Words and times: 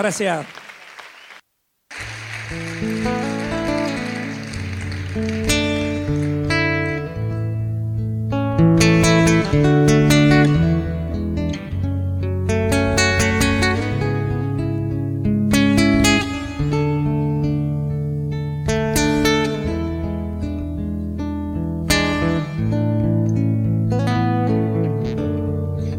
Muchas 0.00 0.18
gracias. 0.18 0.46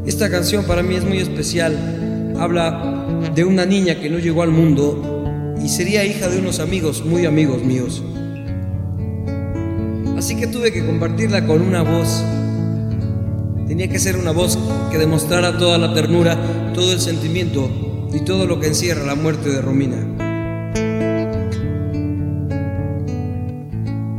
Esta 0.08 0.32
canción 0.32 0.66
para 0.66 0.82
mí 0.82 0.96
es 0.96 1.04
muy 1.04 1.20
especial. 1.20 1.78
Habla 2.40 3.01
de 3.36 3.44
una 3.44 3.66
niña 3.66 4.00
que 4.00 4.10
no 4.10 4.20
llegó 4.20 4.44
al 4.44 4.52
mundo 4.52 5.56
y 5.64 5.70
sería 5.70 6.04
hija 6.06 6.28
de 6.28 6.40
unos 6.40 6.60
amigos, 6.60 7.06
muy 7.06 7.26
amigos 7.26 7.64
míos. 7.64 8.04
Así 10.18 10.36
que 10.36 10.48
tuve 10.48 10.72
que 10.72 10.86
compartirla 10.86 11.46
con 11.46 11.62
una 11.62 11.82
voz. 11.82 12.24
Tenía 13.68 13.88
que 13.88 14.00
ser 14.00 14.18
una 14.18 14.32
voz 14.32 14.58
que 14.92 14.98
demostrara 14.98 15.58
toda 15.58 15.78
la 15.78 15.94
ternura, 15.94 16.38
todo 16.74 16.92
el 16.92 17.00
sentimiento 17.00 17.70
y 18.14 18.20
todo 18.20 18.46
lo 18.46 18.60
que 18.60 18.68
encierra 18.68 19.06
la 19.06 19.16
muerte 19.16 19.50
de 19.50 19.62
Romina. 19.62 19.98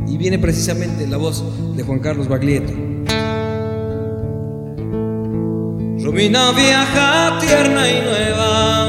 Y 0.07 0.17
viene 0.17 0.39
precisamente 0.39 1.07
la 1.07 1.17
voz 1.17 1.43
de 1.75 1.83
Juan 1.83 1.99
Carlos 1.99 2.27
Baglietto. 2.27 2.73
Romina 6.03 6.51
viaja 6.51 7.39
tierna 7.39 7.89
y 7.89 8.01
nueva 8.01 8.82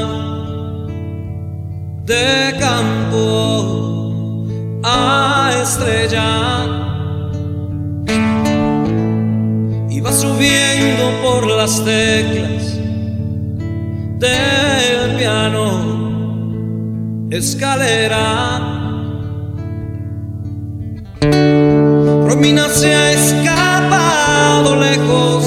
de 2.05 2.55
campo 2.59 4.45
a 4.83 5.51
estrella 5.63 6.65
y 9.89 9.99
va 9.99 10.11
subiendo 10.11 11.11
por 11.23 11.47
las 11.47 11.83
teclas 11.83 12.77
del 14.19 15.15
piano 15.17 15.65
escalera. 17.31 18.61
Romina 22.27 22.69
se 22.69 22.93
ha 22.93 23.11
escapado 23.13 24.75
lejos 24.75 25.44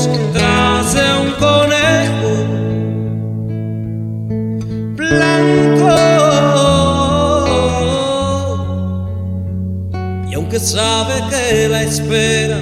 Sabe 10.58 11.22
que 11.30 11.68
la 11.68 11.82
espera, 11.84 12.58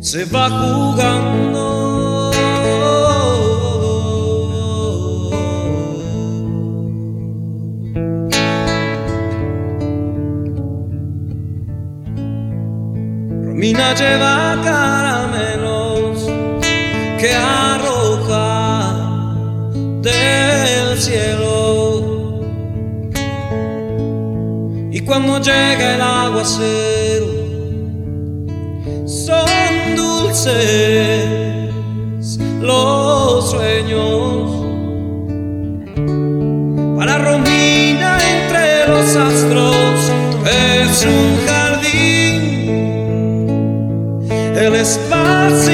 se 0.00 0.24
va 0.24 0.48
jugando. 0.48 2.30
Romina 13.44 13.94
lleva 13.94 14.58
caramelos 14.64 16.26
que 17.18 17.34
arroja 17.34 17.69
cielo. 21.00 22.40
Y 24.92 25.00
cuando 25.00 25.38
llega 25.38 25.94
el 25.94 26.00
aguacero, 26.00 27.26
son 29.06 29.96
dulces 29.96 31.70
los 32.60 33.50
sueños. 33.50 34.50
Para 36.98 37.18
Romina 37.18 38.18
entre 38.34 38.88
los 38.88 39.16
astros 39.16 40.12
es 40.44 41.06
un 41.06 41.46
jardín 41.46 42.50
el 44.56 44.74
espacio. 44.74 45.69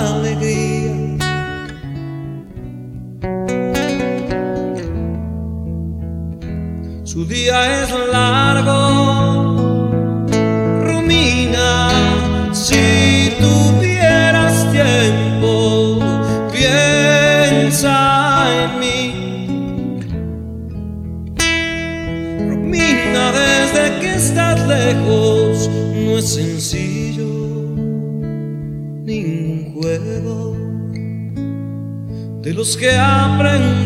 Alegría, 0.00 0.94
su 7.04 7.24
día 7.26 7.82
es 7.82 7.90
largo. 7.90 8.05
Que 32.74 32.90
aprendí 32.90 33.85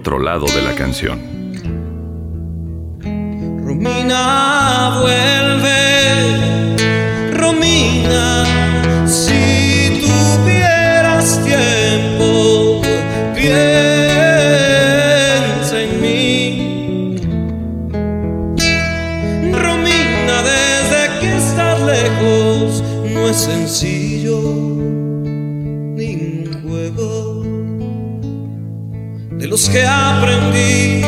otro 0.00 0.18
lado 0.18 0.46
de 0.46 0.62
la 0.62 0.74
canción. 0.74 1.20
Romina, 3.62 4.98
vuelve. 5.02 5.76
Romina, 7.34 8.46
si 9.06 10.00
tuvieras 10.00 11.38
tiempo, 11.44 12.80
piensa 13.34 13.52
en 15.82 16.00
mí. 16.00 17.16
Romina, 19.52 20.36
desde 20.42 21.02
que 21.20 21.30
estás 21.36 21.78
lejos, 21.82 22.82
no 23.12 23.28
es 23.28 23.36
sencillo 23.36 23.99
los 29.50 29.68
que 29.68 29.84
aprendí 29.84 31.02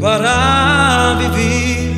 para 0.00 1.18
vivir. 1.20 1.92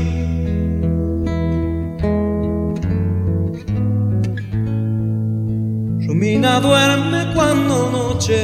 Romina 6.08 6.58
duerme 6.60 7.32
cuando 7.34 7.90
noche 7.90 8.40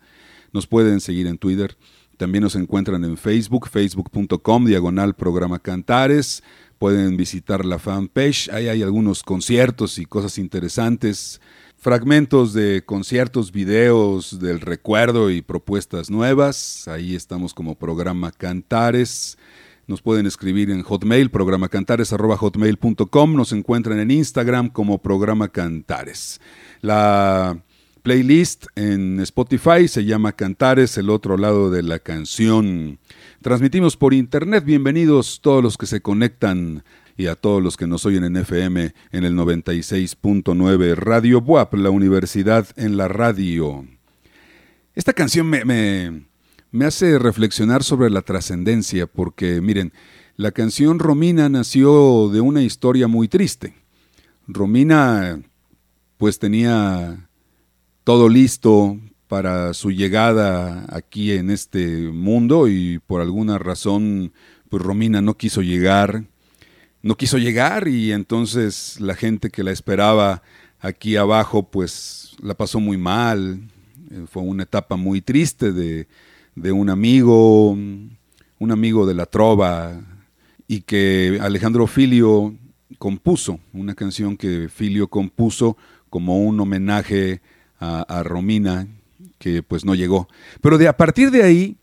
Nos 0.52 0.66
pueden 0.66 1.00
seguir 1.00 1.28
en 1.28 1.38
Twitter. 1.38 1.76
También 2.16 2.42
nos 2.42 2.56
encuentran 2.56 3.04
en 3.04 3.16
Facebook, 3.16 3.68
facebook.com, 3.68 4.66
diagonal 4.66 5.14
programa 5.14 5.58
Cantares. 5.60 6.42
Pueden 6.78 7.16
visitar 7.16 7.64
la 7.64 7.78
fanpage, 7.78 8.48
ahí 8.50 8.68
hay 8.68 8.82
algunos 8.82 9.22
conciertos 9.22 9.98
y 9.98 10.04
cosas 10.04 10.36
interesantes 10.36 11.40
fragmentos 11.80 12.52
de 12.52 12.84
conciertos, 12.84 13.52
videos 13.52 14.38
del 14.38 14.60
recuerdo 14.60 15.30
y 15.30 15.40
propuestas 15.40 16.10
nuevas. 16.10 16.86
Ahí 16.86 17.14
estamos 17.14 17.54
como 17.54 17.74
programa 17.74 18.30
Cantares. 18.32 19.38
Nos 19.90 20.00
pueden 20.02 20.24
escribir 20.24 20.70
en 20.70 20.84
Hotmail, 20.84 21.32
programacantares.hotmail.com. 21.32 23.34
Nos 23.34 23.50
encuentran 23.50 23.98
en 23.98 24.12
Instagram 24.12 24.68
como 24.68 25.02
programa 25.02 25.48
Cantares. 25.48 26.40
La 26.80 27.60
playlist 28.04 28.66
en 28.76 29.18
Spotify 29.18 29.88
se 29.88 30.04
llama 30.04 30.30
Cantares, 30.30 30.96
el 30.96 31.10
otro 31.10 31.36
lado 31.36 31.72
de 31.72 31.82
la 31.82 31.98
canción. 31.98 33.00
Transmitimos 33.42 33.96
por 33.96 34.14
internet. 34.14 34.64
Bienvenidos 34.64 35.40
todos 35.42 35.60
los 35.60 35.76
que 35.76 35.86
se 35.86 36.00
conectan 36.00 36.84
y 37.16 37.26
a 37.26 37.34
todos 37.34 37.60
los 37.60 37.76
que 37.76 37.88
nos 37.88 38.06
oyen 38.06 38.22
en 38.22 38.36
FM 38.36 38.94
en 39.10 39.24
el 39.24 39.34
96.9 39.34 40.94
Radio 40.94 41.40
Buap, 41.40 41.74
la 41.74 41.90
universidad 41.90 42.68
en 42.76 42.96
la 42.96 43.08
radio. 43.08 43.84
Esta 44.94 45.14
canción 45.14 45.48
me, 45.48 45.64
me, 45.64 46.29
me 46.70 46.84
hace 46.84 47.18
reflexionar 47.18 47.82
sobre 47.82 48.10
la 48.10 48.22
trascendencia, 48.22 49.06
porque 49.06 49.60
miren, 49.60 49.92
la 50.36 50.52
canción 50.52 50.98
Romina 50.98 51.48
nació 51.48 52.28
de 52.28 52.40
una 52.40 52.62
historia 52.62 53.08
muy 53.08 53.28
triste. 53.28 53.74
Romina 54.46 55.40
pues 56.16 56.38
tenía 56.38 57.28
todo 58.04 58.28
listo 58.28 58.98
para 59.28 59.74
su 59.74 59.90
llegada 59.90 60.86
aquí 60.90 61.32
en 61.32 61.50
este 61.50 62.10
mundo 62.10 62.68
y 62.68 62.98
por 62.98 63.20
alguna 63.20 63.58
razón 63.58 64.32
pues 64.68 64.82
Romina 64.82 65.20
no 65.22 65.36
quiso 65.36 65.62
llegar 65.62 66.24
no 67.02 67.16
quiso 67.16 67.38
llegar 67.38 67.88
y 67.88 68.12
entonces 68.12 69.00
la 69.00 69.14
gente 69.14 69.50
que 69.50 69.64
la 69.64 69.70
esperaba 69.70 70.42
aquí 70.80 71.16
abajo 71.16 71.70
pues 71.70 72.36
la 72.42 72.54
pasó 72.54 72.80
muy 72.80 72.98
mal. 72.98 73.60
Eh, 74.10 74.26
fue 74.30 74.42
una 74.42 74.64
etapa 74.64 74.96
muy 74.96 75.20
triste 75.20 75.72
de, 75.72 76.08
de 76.54 76.72
un 76.72 76.90
amigo, 76.90 77.70
un 77.70 78.70
amigo 78.70 79.06
de 79.06 79.14
la 79.14 79.26
trova 79.26 80.00
y 80.68 80.82
que 80.82 81.38
Alejandro 81.40 81.86
Filio 81.86 82.54
compuso, 82.98 83.60
una 83.72 83.94
canción 83.94 84.36
que 84.36 84.68
Filio 84.68 85.08
compuso 85.08 85.76
como 86.10 86.42
un 86.42 86.60
homenaje 86.60 87.40
a, 87.78 88.22
Romina 88.22 88.86
que 89.38 89.62
pues 89.62 89.84
no 89.84 89.94
llegó. 89.94 90.28
Pero 90.60 90.76
de 90.76 90.86
a 90.86 90.96
partir 90.96 91.30
de 91.30 91.42
ahí 91.42 91.76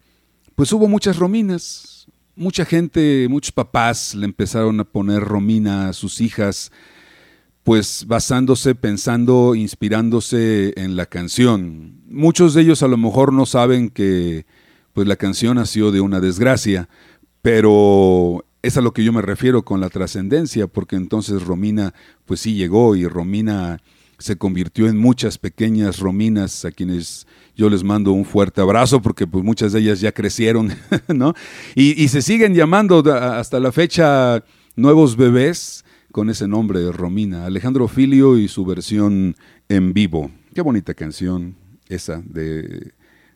pues 0.55 0.71
hubo 0.71 0.87
muchas 0.87 1.17
Rominas, 1.17 2.07
mucha 2.35 2.65
gente, 2.65 3.27
muchos 3.29 3.51
papás 3.51 4.15
le 4.15 4.25
empezaron 4.25 4.79
a 4.79 4.83
poner 4.85 5.21
Romina 5.21 5.89
a 5.89 5.93
sus 5.93 6.21
hijas, 6.21 6.71
pues 7.63 8.05
basándose, 8.07 8.73
pensando, 8.73 9.53
inspirándose 9.53 10.73
en 10.77 10.95
la 10.95 11.05
canción. 11.05 12.01
Muchos 12.07 12.53
de 12.53 12.61
ellos 12.61 12.81
a 12.81 12.87
lo 12.87 12.97
mejor 12.97 13.33
no 13.33 13.45
saben 13.45 13.89
que 13.89 14.45
pues 14.97 15.07
la 15.07 15.15
canción 15.15 15.57
nació 15.57 15.91
de 15.91 16.01
una 16.01 16.19
desgracia, 16.19 16.89
pero 17.43 18.43
es 18.63 18.77
a 18.77 18.81
lo 18.81 18.93
que 18.93 19.03
yo 19.03 19.13
me 19.13 19.21
refiero 19.21 19.61
con 19.61 19.79
la 19.79 19.89
trascendencia, 19.89 20.65
porque 20.65 20.95
entonces 20.95 21.43
Romina 21.43 21.93
pues 22.25 22.39
sí 22.39 22.55
llegó 22.55 22.95
y 22.95 23.05
Romina 23.05 23.79
se 24.17 24.37
convirtió 24.37 24.87
en 24.87 24.97
muchas 24.97 25.37
pequeñas 25.37 25.99
Rominas 25.99 26.65
a 26.65 26.71
quienes 26.71 27.27
yo 27.55 27.69
les 27.69 27.83
mando 27.83 28.11
un 28.11 28.25
fuerte 28.25 28.59
abrazo 28.59 28.99
porque 28.99 29.27
pues 29.27 29.43
muchas 29.43 29.71
de 29.71 29.81
ellas 29.81 30.01
ya 30.01 30.11
crecieron, 30.11 30.73
¿no? 31.15 31.35
Y, 31.75 32.07
se 32.07 32.23
siguen 32.23 32.55
llamando 32.55 33.03
hasta 33.13 33.59
la 33.59 33.71
fecha 33.71 34.43
nuevos 34.75 35.15
bebés 35.15 35.85
con 36.11 36.31
ese 36.31 36.47
nombre 36.47 36.79
de 36.79 36.91
Romina, 36.91 37.45
Alejandro 37.45 37.87
Filio 37.87 38.35
y 38.35 38.47
su 38.47 38.65
versión 38.65 39.35
en 39.69 39.93
vivo. 39.93 40.31
Qué 40.55 40.61
bonita 40.61 40.95
canción 40.95 41.55
esa 41.87 42.19
de, 42.25 42.93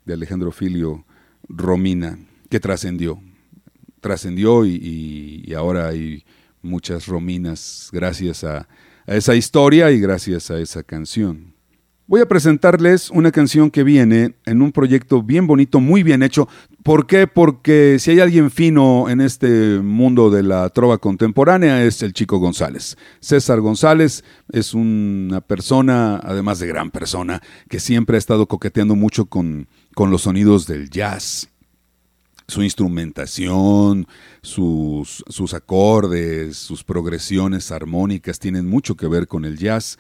Alejandro 0.07 0.51
Filio, 0.51 1.05
Romina, 1.55 2.19
que 2.49 2.59
trascendió, 2.59 3.21
trascendió 3.99 4.65
y, 4.65 5.53
ahora 5.55 5.89
hay 5.89 6.23
muchas 6.61 7.07
Rominas 7.07 7.89
gracias 7.91 8.43
a 8.43 8.67
esa 9.07 9.35
historia 9.35 9.91
y 9.91 9.99
gracias 9.99 10.51
a 10.51 10.59
esa 10.59 10.83
canción. 10.83 11.53
Voy 12.11 12.19
a 12.19 12.27
presentarles 12.27 13.09
una 13.09 13.31
canción 13.31 13.71
que 13.71 13.85
viene 13.85 14.35
en 14.45 14.61
un 14.61 14.73
proyecto 14.73 15.23
bien 15.23 15.47
bonito, 15.47 15.79
muy 15.79 16.03
bien 16.03 16.23
hecho. 16.23 16.45
¿Por 16.83 17.07
qué? 17.07 17.25
Porque 17.25 17.99
si 17.99 18.11
hay 18.11 18.19
alguien 18.19 18.51
fino 18.51 19.07
en 19.07 19.21
este 19.21 19.79
mundo 19.79 20.29
de 20.29 20.43
la 20.43 20.67
trova 20.71 20.97
contemporánea 20.97 21.85
es 21.85 22.01
el 22.03 22.11
chico 22.11 22.37
González. 22.37 22.97
César 23.21 23.61
González 23.61 24.25
es 24.51 24.73
una 24.73 25.39
persona, 25.39 26.17
además 26.21 26.59
de 26.59 26.67
gran 26.67 26.91
persona, 26.91 27.41
que 27.69 27.79
siempre 27.79 28.17
ha 28.17 28.19
estado 28.19 28.45
coqueteando 28.45 28.97
mucho 28.97 29.27
con, 29.27 29.69
con 29.95 30.11
los 30.11 30.23
sonidos 30.23 30.67
del 30.67 30.89
jazz. 30.89 31.47
su 32.47 32.63
instrumentación, 32.63 34.07
sus, 34.41 35.23
sus 35.29 35.53
acordes, 35.53 36.57
sus 36.57 36.83
progresiones 36.83 37.71
armónicas 37.71 38.39
tienen 38.39 38.67
mucho 38.67 38.97
que 38.97 39.07
ver 39.07 39.27
con 39.27 39.45
el 39.45 39.57
jazz. 39.57 39.97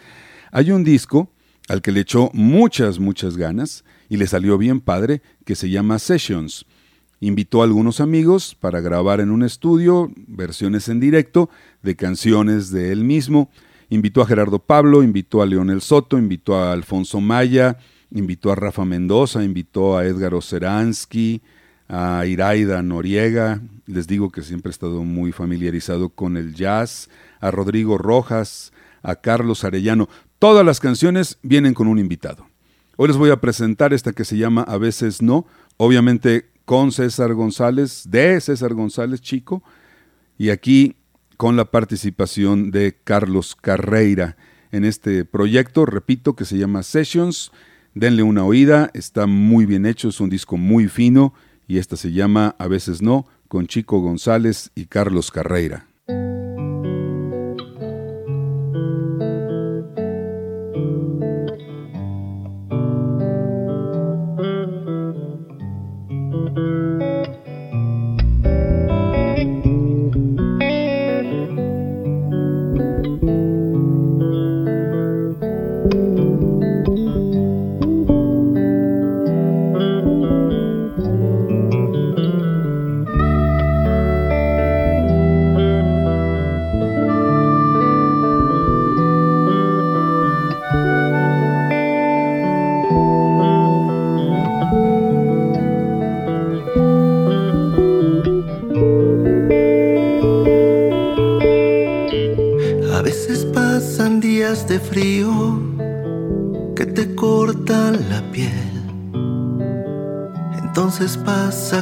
Hay 0.51 0.71
un 0.71 0.83
disco 0.83 1.31
al 1.69 1.81
que 1.81 1.93
le 1.93 2.01
echó 2.01 2.29
muchas, 2.33 2.99
muchas 2.99 3.37
ganas 3.37 3.85
y 4.09 4.17
le 4.17 4.27
salió 4.27 4.57
bien 4.57 4.81
padre, 4.81 5.21
que 5.45 5.55
se 5.55 5.69
llama 5.69 5.97
Sessions. 5.97 6.65
Invitó 7.21 7.61
a 7.61 7.65
algunos 7.65 8.01
amigos 8.01 8.55
para 8.59 8.81
grabar 8.81 9.21
en 9.21 9.31
un 9.31 9.43
estudio 9.43 10.11
versiones 10.27 10.89
en 10.89 10.99
directo 10.99 11.49
de 11.81 11.95
canciones 11.95 12.71
de 12.71 12.91
él 12.91 13.05
mismo. 13.05 13.49
Invitó 13.89 14.21
a 14.21 14.25
Gerardo 14.25 14.59
Pablo, 14.59 15.03
invitó 15.03 15.41
a 15.41 15.45
Leonel 15.45 15.81
Soto, 15.81 16.17
invitó 16.17 16.55
a 16.55 16.73
Alfonso 16.73 17.21
Maya, 17.21 17.77
invitó 18.11 18.51
a 18.51 18.55
Rafa 18.55 18.85
Mendoza, 18.85 19.43
invitó 19.43 19.97
a 19.97 20.05
Edgar 20.05 20.33
Oceransky, 20.33 21.41
a 21.87 22.25
Iraida 22.25 22.81
Noriega, 22.81 23.61
les 23.85 24.07
digo 24.07 24.31
que 24.31 24.43
siempre 24.43 24.69
he 24.69 24.71
estado 24.71 25.03
muy 25.03 25.31
familiarizado 25.31 26.09
con 26.09 26.37
el 26.37 26.53
jazz, 26.53 27.09
a 27.41 27.51
Rodrigo 27.51 27.97
Rojas, 27.97 28.71
a 29.03 29.15
Carlos 29.15 29.63
Arellano. 29.63 30.07
Todas 30.39 30.65
las 30.65 30.79
canciones 30.79 31.37
vienen 31.41 31.73
con 31.73 31.87
un 31.87 31.99
invitado. 31.99 32.47
Hoy 32.95 33.07
les 33.09 33.17
voy 33.17 33.29
a 33.31 33.41
presentar 33.41 33.93
esta 33.93 34.13
que 34.13 34.25
se 34.25 34.37
llama 34.37 34.61
A 34.61 34.77
veces 34.77 35.21
no, 35.21 35.45
obviamente 35.77 36.49
con 36.65 36.91
César 36.91 37.33
González, 37.33 38.05
de 38.09 38.39
César 38.39 38.73
González 38.73 39.21
Chico, 39.21 39.63
y 40.37 40.49
aquí 40.49 40.95
con 41.35 41.57
la 41.57 41.65
participación 41.65 42.71
de 42.71 42.97
Carlos 43.03 43.55
Carreira 43.55 44.37
en 44.71 44.85
este 44.85 45.25
proyecto, 45.25 45.85
repito, 45.85 46.35
que 46.35 46.45
se 46.45 46.57
llama 46.57 46.83
Sessions. 46.83 47.51
Denle 47.93 48.23
una 48.23 48.45
oída, 48.45 48.89
está 48.93 49.27
muy 49.27 49.65
bien 49.65 49.85
hecho, 49.85 50.09
es 50.09 50.21
un 50.21 50.29
disco 50.29 50.55
muy 50.55 50.87
fino 50.87 51.33
y 51.67 51.77
esta 51.77 51.97
se 51.97 52.13
llama 52.13 52.55
A 52.57 52.67
veces 52.67 53.01
no, 53.01 53.25
con 53.49 53.67
Chico 53.67 53.99
González 53.99 54.71
y 54.75 54.85
Carlos 54.85 55.29
Carreira. 55.29 55.90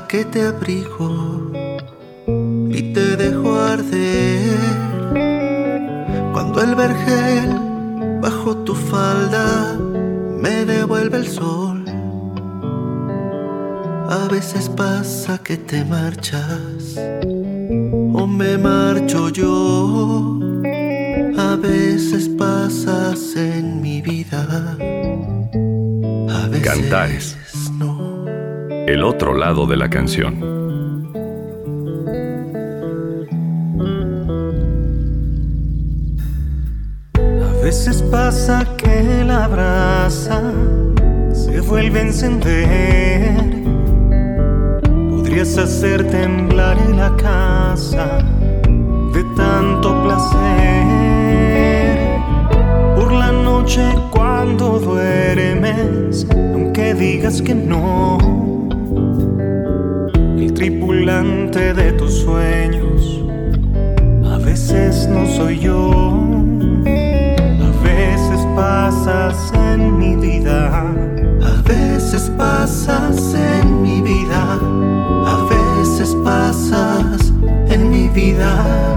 Que 0.08 0.26
te 0.26 0.42
abrigo 0.42 1.52
y 2.28 2.94
te 2.94 3.16
dejo 3.16 3.56
arder. 3.60 4.58
Cuando 6.34 6.62
el 6.62 6.76
vergel 6.76 7.50
bajo 8.22 8.58
tu 8.58 8.74
falda 8.74 9.78
me 10.42 10.66
devuelve 10.66 11.18
el 11.18 11.28
sol. 11.28 11.86
A 14.10 14.28
veces 14.32 14.70
pasa 14.70 15.38
que 15.38 15.58
te 15.58 15.86
marchas 15.86 16.98
o 18.14 18.26
me 18.26 18.58
marcho 18.58 19.30
yo. 19.30 20.40
A 21.38 21.56
veces 21.56 22.29
Cantares 26.64 27.38
el 28.90 29.04
otro 29.04 29.36
lado 29.36 29.68
de 29.68 29.78
la 29.78 29.88
canción. 29.88 30.44
A 37.16 37.64
veces 37.64 38.02
pasa 38.12 38.66
que 38.78 39.24
la 39.24 39.48
brasa 39.48 40.42
se 41.32 41.62
vuelve 41.62 42.00
a 42.00 42.02
encender. 42.02 43.38
Podrías 45.12 45.56
hacer 45.60 46.08
temblar 46.10 46.80
en 46.80 46.98
la 46.98 47.16
casa 47.16 48.24
de 49.14 49.24
tanto 49.36 50.04
placer. 50.04 52.00
Por 52.96 53.12
la 53.12 53.32
noche 53.32 53.84
cuando 54.10 54.80
duermes, 54.80 56.26
digas 57.00 57.42
que 57.42 57.56
no 57.56 58.18
tripulante 60.54 61.74
de 61.74 61.94
tus 61.94 62.20
sueños. 62.20 63.24
A 64.30 64.38
veces 64.38 65.08
no 65.08 65.26
soy 65.26 65.60
yo, 65.60 65.92
a 67.68 67.84
veces 67.84 68.42
pasas 68.56 69.54
en 69.54 69.98
mi 69.98 70.16
vida. 70.18 70.86
A 71.42 71.62
veces 71.62 72.30
pasas 72.38 73.34
en 73.34 73.82
mi 73.82 74.02
vida, 74.02 74.60
a 75.26 75.48
veces 75.50 76.16
pasas 76.24 77.32
en 77.70 77.90
mi 77.90 78.10
vida 78.10 78.89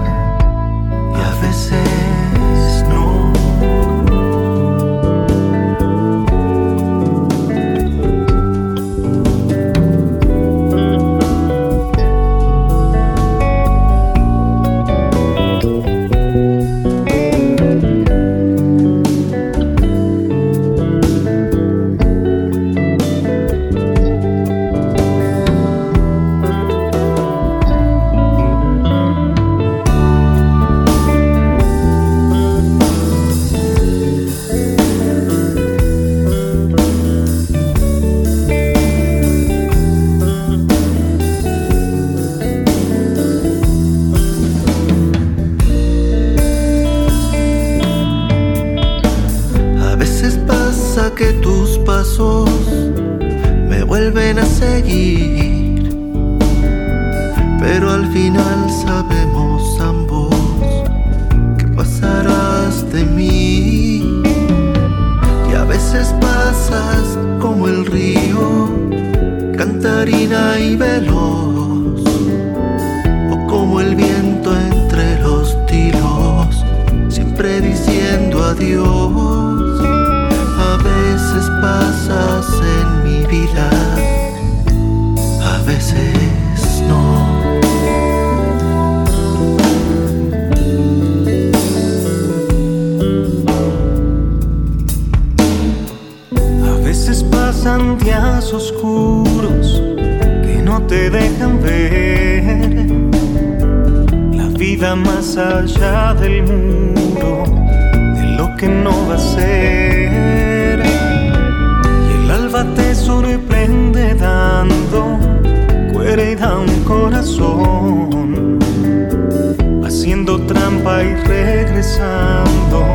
regresando 121.73 122.85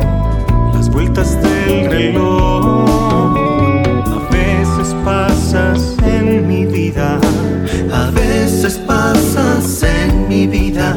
las 0.73 0.89
vueltas 0.89 1.41
del 1.41 1.91
reloj. 1.91 2.89
A 4.07 4.31
veces 4.31 4.95
pasas 5.03 5.95
en 6.05 6.47
mi 6.47 6.65
vida 6.65 7.19
a 7.91 8.11
veces 8.11 8.77
pasas 8.77 9.83
en 9.83 10.27
mi 10.27 10.47
vida, 10.47 10.95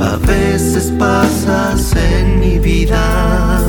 a 0.00 0.16
veces 0.16 0.92
pasas 0.98 1.94
en 1.96 2.40
mi 2.40 2.58
vida, 2.58 3.60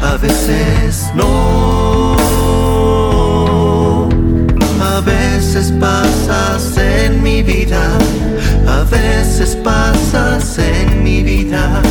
a 0.00 0.16
veces 0.16 1.10
no. 1.14 2.16
A 4.82 5.00
veces 5.00 5.72
pasas 5.80 6.76
en 6.76 7.22
mi 7.22 7.42
vida, 7.42 7.98
a 8.66 8.82
veces 8.84 9.56
pasas 9.56 10.58
en 10.58 11.02
mi 11.02 11.22
vida, 11.22 11.82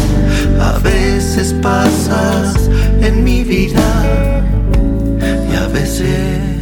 a 0.60 0.78
veces 0.80 1.54
pasas 1.62 2.70
en 3.02 3.24
mi 3.24 3.44
vida 3.44 4.06
y 5.52 5.56
a 5.56 5.68
veces 5.68 6.59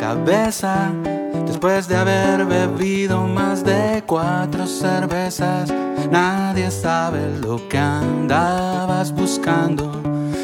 cabeza. 0.00 0.90
Después 1.46 1.86
de 1.86 1.96
haber 1.96 2.46
bebido 2.46 3.20
más 3.26 3.62
de 3.62 4.02
cuatro 4.06 4.66
cervezas, 4.66 5.70
nadie 6.10 6.70
sabe 6.70 7.38
lo 7.38 7.68
que 7.68 7.76
andabas 7.76 9.12
buscando. 9.12 9.92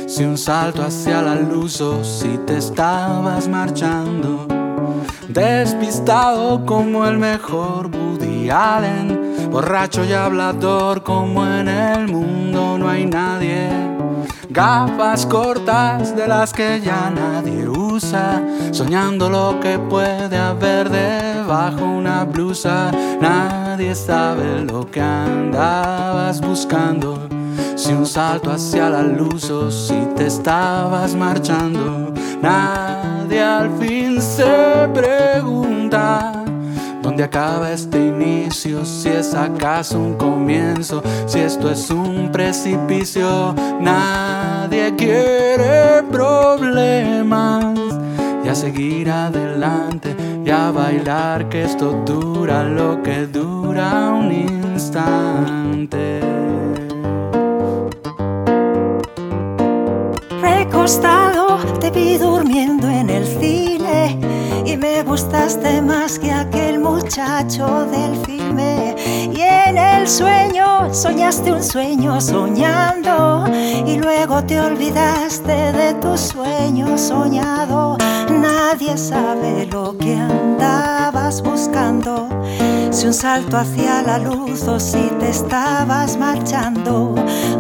Si 0.06 0.25
un 0.25 0.36
salto 0.36 0.82
hacia 0.82 1.22
la 1.22 1.36
luz 1.36 1.80
o 1.80 2.04
si 2.04 2.38
te 2.46 2.58
estabas 2.58 3.48
marchando. 3.48 4.46
Despistado 5.26 6.64
como 6.66 7.07
el 7.07 7.16
mejor 7.18 7.87
Woody 7.87 8.50
Allen, 8.50 9.50
borracho 9.50 10.04
y 10.04 10.12
hablador 10.12 11.02
como 11.02 11.46
en 11.46 11.68
el 11.68 12.09
mundo 12.09 12.76
no 12.78 12.88
hay 12.88 13.07
nadie. 13.07 13.70
Gafas 14.50 15.26
cortas 15.26 16.14
de 16.14 16.26
las 16.28 16.52
que 16.52 16.81
ya 16.81 17.11
nadie 17.11 17.68
usa, 17.68 17.86
soñando 18.00 19.30
lo 19.30 19.59
que 19.61 19.78
puede 19.78 20.37
haber 20.37 20.90
debajo 20.90 21.85
una 21.85 22.24
blusa. 22.24 22.90
Nadie 23.20 23.94
sabe 23.94 24.64
lo 24.64 24.90
que 24.90 25.00
andabas 25.00 26.40
buscando. 26.40 27.18
Si 27.74 27.92
un 27.92 28.06
salto 28.06 28.50
hacia 28.50 28.90
la 28.90 29.02
luz 29.02 29.50
o 29.50 29.70
si 29.70 29.98
te 30.16 30.26
estabas 30.26 31.14
marchando, 31.14 32.12
nadie 32.42 33.42
al 33.42 33.70
fin 33.78 34.20
se 34.20 34.88
pregunta 34.92 36.44
dónde 37.02 37.22
acaba 37.22 37.70
este 37.70 37.98
inicio, 37.98 38.85
si 38.85 39.09
es 39.09 39.35
acaso 39.35 39.98
un 39.98 40.14
comienzo, 40.14 41.02
si 41.26 41.38
esto 41.38 41.70
es 41.70 41.90
un 41.90 42.30
precipicio. 42.32 43.54
Nadie 43.80 44.94
quiere 44.96 46.02
problemas 46.11 47.86
seguir 48.57 49.11
adelante 49.11 50.16
y 50.42 50.49
a 50.51 50.71
bailar 50.71 51.51
que 51.51 51.64
esto 51.64 51.92
dura 52.07 52.64
lo 52.64 53.03
que 53.03 53.27
dura 53.27 54.14
un 54.14 54.33
instante. 54.33 56.21
Recostado 60.40 61.59
te 61.81 61.90
vi 61.90 62.16
durmiendo 62.16 62.88
en 62.88 63.11
el 63.11 63.27
cine 63.27 64.19
y 64.64 64.75
me 64.79 65.03
gustaste 65.03 65.83
más 65.83 66.19
que 66.19 66.33
aquel 66.33 66.79
muchacho 66.79 67.87
del 67.90 68.16
filme. 68.25 68.97
Y 69.35 69.40
en 69.42 69.77
el 69.77 70.09
sueño 70.09 70.95
soñaste 70.95 71.53
un 71.53 71.62
sueño 71.62 72.19
soñando 72.23 73.45
y 73.87 73.99
luego 73.99 74.42
te 74.45 74.59
olvidaste 74.59 75.73
de 75.73 75.92
tu 76.01 76.16
sueño 76.16 76.97
soñado. 76.97 77.99
Nadie 78.46 78.96
sabe 78.96 79.66
lo 79.66 79.98
que 79.98 80.14
andabas 80.14 81.42
buscando, 81.42 82.28
si 82.92 83.06
un 83.09 83.12
salto 83.12 83.56
hacia 83.56 84.02
la 84.02 84.18
luz 84.18 84.68
o 84.68 84.78
si 84.78 85.11
te 85.18 85.30
estabas 85.30 86.16
marchando. 86.16 87.14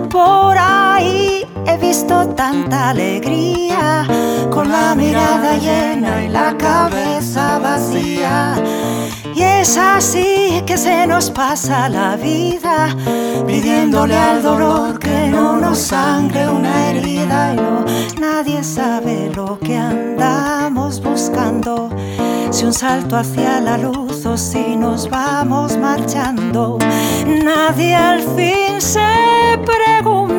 Por 0.08 0.56
ahí 0.56 1.44
he 1.66 1.76
visto 1.78 2.28
tanta 2.28 2.90
alegría, 2.90 4.06
con 4.50 4.70
la 4.70 4.94
mirada 4.94 5.56
llena 5.56 6.24
y 6.24 6.28
la 6.28 6.56
cabeza 6.56 7.58
vacía. 7.58 8.54
Y 9.36 9.42
es 9.42 9.76
así 9.76 10.62
que 10.64 10.78
se 10.78 11.06
nos 11.06 11.30
pasa 11.30 11.90
la 11.90 12.16
vida, 12.16 12.88
pidiéndole 13.46 14.16
al 14.16 14.42
dolor 14.42 14.98
que 14.98 15.26
no 15.28 15.58
nos 15.58 15.76
sangre 15.76 16.48
una 16.48 16.88
herida. 16.88 17.52
Y 17.52 17.56
no, 17.56 17.84
nadie 18.18 18.64
sabe 18.64 19.30
lo 19.34 19.58
que 19.58 19.76
andamos 19.76 21.02
buscando, 21.02 21.90
si 22.50 22.64
un 22.64 22.72
salto 22.72 23.18
hacia 23.18 23.60
la 23.60 23.76
luz 23.76 24.24
o 24.24 24.38
si 24.38 24.74
nos 24.74 25.10
vamos 25.10 25.76
marchando. 25.76 26.78
Nadie 27.44 27.94
al 27.94 28.22
fin 28.22 28.80
se 28.80 29.60
pregunta 29.66 30.35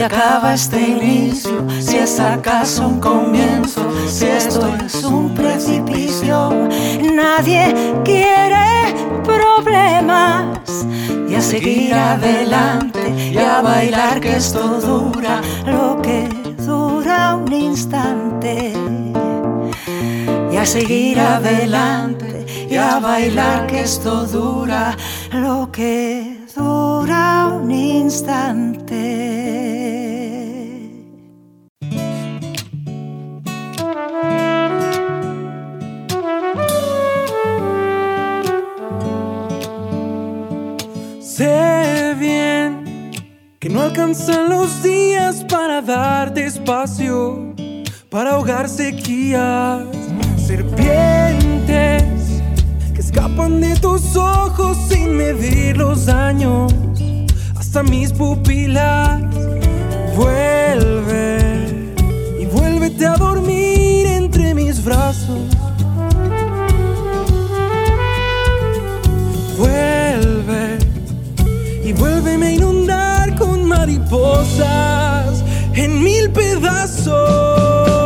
dónde 0.00 0.16
acaba 0.16 0.54
este 0.54 0.80
inicio, 0.80 1.66
si 1.78 1.98
es 1.98 2.18
acaso 2.18 2.88
un 2.88 3.00
comienzo, 3.00 3.82
si 4.08 4.26
esto 4.26 4.74
es 4.86 5.04
un 5.04 5.34
precipicio. 5.34 6.68
Nadie 7.14 7.74
quiere 8.04 8.94
problemas 9.24 10.86
y 11.28 11.34
a 11.34 11.40
seguir 11.42 11.92
adelante 11.92 13.30
y 13.32 13.36
a 13.36 13.60
bailar 13.60 14.20
que 14.20 14.36
esto 14.36 14.80
dura 14.80 15.42
lo 15.66 16.00
que 16.00 16.28
dura 16.64 17.36
un 17.36 17.52
instante. 17.52 18.72
Y 20.50 20.56
a 20.56 20.64
seguir 20.64 21.20
adelante 21.20 22.46
y 22.70 22.76
a 22.76 22.98
bailar 23.00 23.66
que 23.66 23.82
esto 23.82 24.26
dura 24.26 24.96
lo 25.32 25.70
que 25.70 26.29
dura 26.54 27.48
un 27.48 27.70
instante. 27.70 28.96
Sé 41.20 42.14
bien 42.18 43.10
que 43.58 43.68
no 43.68 43.82
alcanzan 43.82 44.48
los 44.48 44.82
días 44.82 45.44
para 45.44 45.80
darte 45.80 46.46
espacio, 46.46 47.54
para 48.10 48.32
ahogar 48.32 48.68
sequías, 48.68 49.86
serpientes 50.36 52.09
que 52.09 52.09
escapan 53.10 53.60
de 53.60 53.74
tus 53.74 54.14
ojos 54.14 54.76
sin 54.88 55.16
medir 55.16 55.76
los 55.76 56.06
daños 56.06 56.72
hasta 57.56 57.82
mis 57.82 58.12
pupilas. 58.12 59.20
Vuelve 60.16 61.92
y 62.40 62.46
vuélvete 62.46 63.06
a 63.06 63.16
dormir 63.16 64.06
entre 64.06 64.54
mis 64.54 64.84
brazos. 64.84 65.40
Vuelve 69.58 70.78
y 71.84 71.92
vuélveme 71.92 72.46
a 72.46 72.52
inundar 72.52 73.34
con 73.34 73.64
mariposas 73.64 75.42
en 75.74 76.00
mil 76.00 76.30
pedazos. 76.30 77.99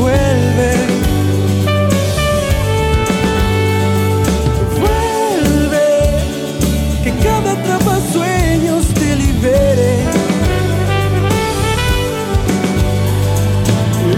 vuelve. 0.00 0.72
Vuelve, 4.80 5.88
que 7.04 7.12
cada 7.22 7.52
trapa 7.62 7.98
sueños 8.12 8.86
te 8.94 9.16
libere. 9.16 9.92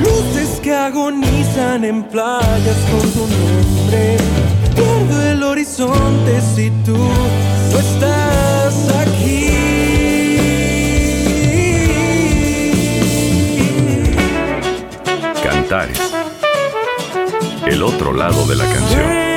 Luces 0.04 0.60
que 0.62 0.72
agonizan 0.74 1.84
en 1.84 2.02
playas 2.04 2.80
con 2.90 3.04
tu 3.14 3.24
nombre. 3.36 4.16
Pierdo 4.76 5.22
el 5.32 5.42
horizonte 5.42 6.40
si 6.54 6.70
tú 6.86 6.96
no 6.96 7.78
estás 7.78 8.74
aquí. 9.04 9.71
El 17.66 17.82
otro 17.82 18.12
lado 18.12 18.46
de 18.46 18.56
la 18.56 18.64
canción. 18.64 19.31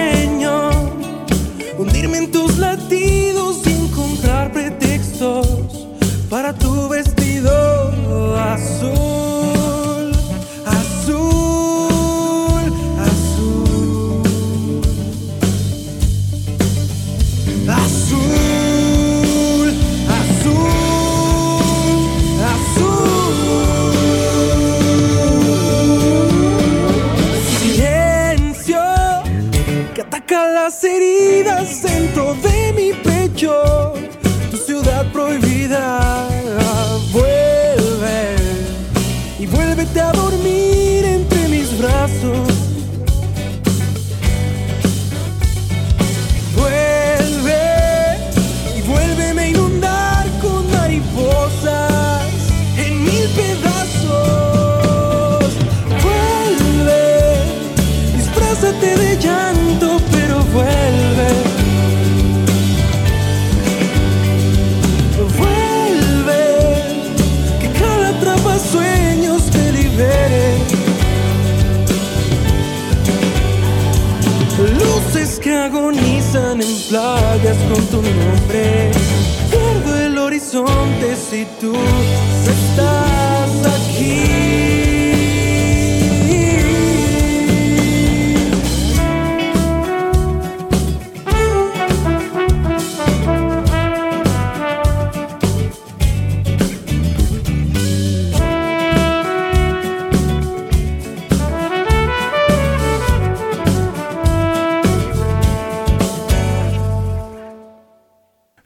Dentro 32.15 32.33
de 32.35 32.73
mi 32.73 32.93
pecho. 32.93 33.93
Tu 34.49 34.57
ciudad 34.57 35.05
prohibida 35.11 36.27
vuelve 37.11 38.35
y 39.39 39.45
vuélvete 39.45 39.99
a 39.99 40.11
dormir 40.13 41.03
entre 41.05 41.47
mis 41.49 41.77
brazos. 41.77 42.54
Con 77.71 77.85
tu 77.87 78.01
nombre. 78.01 78.91
Pierdo 79.49 79.97
el 79.97 80.17
horizonte 80.17 81.15
si 81.15 81.45
tú 81.59 81.73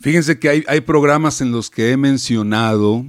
Fíjense 0.09 0.39
que 0.39 0.49
hay, 0.49 0.63
hay 0.67 0.81
programas 0.81 1.39
en 1.39 1.51
los 1.51 1.69
que 1.69 1.91
he 1.91 1.95
mencionado 1.95 3.05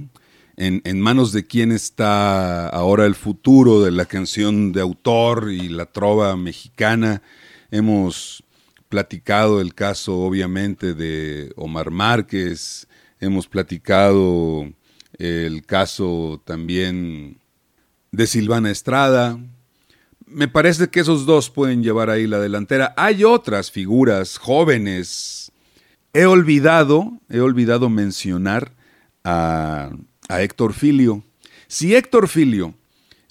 en, 0.55 0.83
en 0.85 1.01
manos 1.01 1.31
de 1.31 1.47
quién 1.47 1.71
está 1.71 2.69
ahora 2.69 3.07
el 3.07 3.15
futuro 3.15 3.81
de 3.81 3.89
la 3.89 4.05
canción 4.05 4.71
de 4.71 4.81
autor 4.81 5.51
y 5.51 5.67
la 5.69 5.87
trova 5.87 6.37
mexicana. 6.37 7.23
Hemos 7.71 8.43
platicado 8.87 9.61
el 9.61 9.73
caso, 9.73 10.19
obviamente, 10.19 10.93
de 10.93 11.51
Omar 11.55 11.89
Márquez, 11.89 12.87
hemos 13.19 13.47
platicado 13.47 14.71
el 15.17 15.65
caso 15.65 16.39
también 16.45 17.39
de 18.11 18.27
Silvana 18.27 18.69
Estrada. 18.69 19.39
Me 20.27 20.47
parece 20.47 20.87
que 20.89 20.99
esos 20.99 21.25
dos 21.25 21.49
pueden 21.49 21.81
llevar 21.81 22.11
ahí 22.11 22.27
la 22.27 22.37
delantera. 22.37 22.93
Hay 22.95 23.23
otras 23.23 23.71
figuras 23.71 24.37
jóvenes. 24.37 25.40
He 26.13 26.25
olvidado, 26.25 27.19
he 27.29 27.39
olvidado 27.39 27.89
mencionar 27.89 28.73
a, 29.23 29.91
Héctor 30.29 30.73
Filio. 30.73 31.23
Si 31.67 31.93
Héctor 31.95 32.27
Filio 32.27 32.73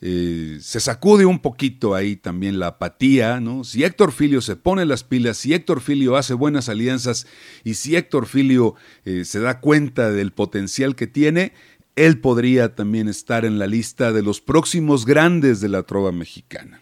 eh, 0.03 0.59
se 0.61 0.81
sacude 0.81 1.25
un 1.25 1.41
poquito 1.41 1.95
ahí 1.95 2.17
también 2.17 2.59
la 2.59 2.69
apatía, 2.69 3.41
¿no? 3.41 3.65
Si 3.65 3.85
Héctor 3.85 4.13
Filio 4.13 4.41
se 4.41 4.57
pone 4.57 4.85
las 4.85 5.05
pilas, 5.05 5.39
si 5.39 5.55
Héctor 5.55 5.81
Filio 5.81 6.17
hace 6.17 6.35
buenas 6.35 6.69
alianzas 6.69 7.27
y 7.65 7.75
si 7.75 7.97
Héctor 7.97 8.27
Filio 8.27 8.75
eh, 9.05 9.25
se 9.25 9.41
da 9.41 9.61
cuenta 9.61 10.11
del 10.11 10.33
potencial 10.33 10.95
que 10.95 11.07
tiene, 11.07 11.53
él 11.97 12.19
podría 12.21 12.75
también 12.75 13.09
estar 13.09 13.45
en 13.45 13.59
la 13.59 13.67
lista 13.67 14.13
de 14.13 14.23
los 14.23 14.41
próximos 14.41 15.05
grandes 15.05 15.61
de 15.61 15.69
la 15.69 15.83
trova 15.83 16.13
mexicana. 16.13 16.81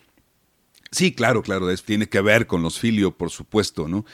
Sí, 0.90 1.12
claro, 1.12 1.42
claro, 1.42 1.74
tiene 1.76 2.08
que 2.08 2.20
ver 2.20 2.46
con 2.46 2.62
los 2.62 2.78
Filio, 2.78 3.16
por 3.16 3.30
supuesto, 3.30 3.88
¿no? 3.88 4.06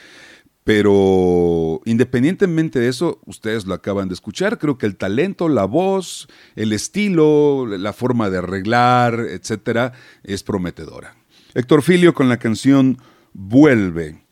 Pero 0.65 1.79
independientemente 1.85 2.79
de 2.79 2.87
eso, 2.87 3.19
ustedes 3.27 3.67
lo 3.67 3.75
acaban 3.75 4.07
de 4.07 4.15
escuchar, 4.15 4.57
creo 4.57 4.79
que 4.79 4.87
el 4.87 4.95
talento, 4.95 5.47
la 5.47 5.65
voz, 5.65 6.27
el 6.55 6.73
estilo, 6.73 7.67
la 7.67 7.93
forma 7.93 8.31
de 8.31 8.39
arreglar, 8.39 9.19
etcétera, 9.29 9.93
es 10.23 10.41
prometedora. 10.41 11.15
Héctor 11.53 11.83
Filio 11.83 12.15
con 12.15 12.29
la 12.29 12.37
canción 12.37 12.97
Vuelve. 13.31 14.23